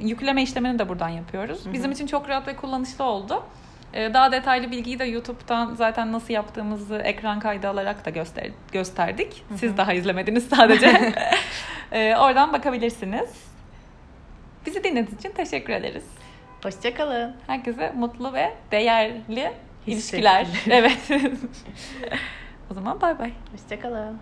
yükleme 0.01 0.43
işlemini 0.43 0.79
de 0.79 0.89
buradan 0.89 1.09
yapıyoruz. 1.09 1.65
Hı 1.65 1.69
hı. 1.69 1.73
Bizim 1.73 1.93
için 1.93 2.07
çok 2.07 2.29
rahat 2.29 2.49
ve 2.49 2.57
kullanışlı 2.57 3.05
oldu. 3.05 3.43
E, 3.95 4.15
Daha 4.15 4.33
detaylı 4.33 4.71
bilgiyi 4.71 4.99
de 4.99 5.05
YouTube'dan 5.05 5.75
zaten 5.75 6.13
nasıl 6.13 6.35
yaptığımızı 6.35 6.97
ekran 6.97 7.41
kaydı 7.41 7.69
alarak 7.69 8.05
da 8.07 8.11
göster 8.11 8.51
gösterdik. 8.73 9.45
Hı 9.49 9.59
Siz 9.59 9.77
daha 9.77 9.93
izlemediniz 9.93 10.49
sadece. 10.49 11.15
E, 11.93 12.17
oradan 12.17 12.53
bakabilirsiniz. 12.53 13.31
Bizi 14.67 14.85
dinlediğiniz 14.85 15.13
için 15.13 15.31
teşekkür 15.31 15.73
ederiz. 15.73 16.05
Hoşçakalın. 16.63 17.37
Herkese 17.47 17.93
mutlu 17.97 18.33
ve 18.33 18.53
değerli 18.73 19.53
ilişkiler. 19.87 20.47
Evet. 20.71 21.09
o 22.71 22.75
zaman 22.75 23.01
bay 23.01 23.19
bay. 23.19 23.33
Hoşçakalın. 23.53 24.19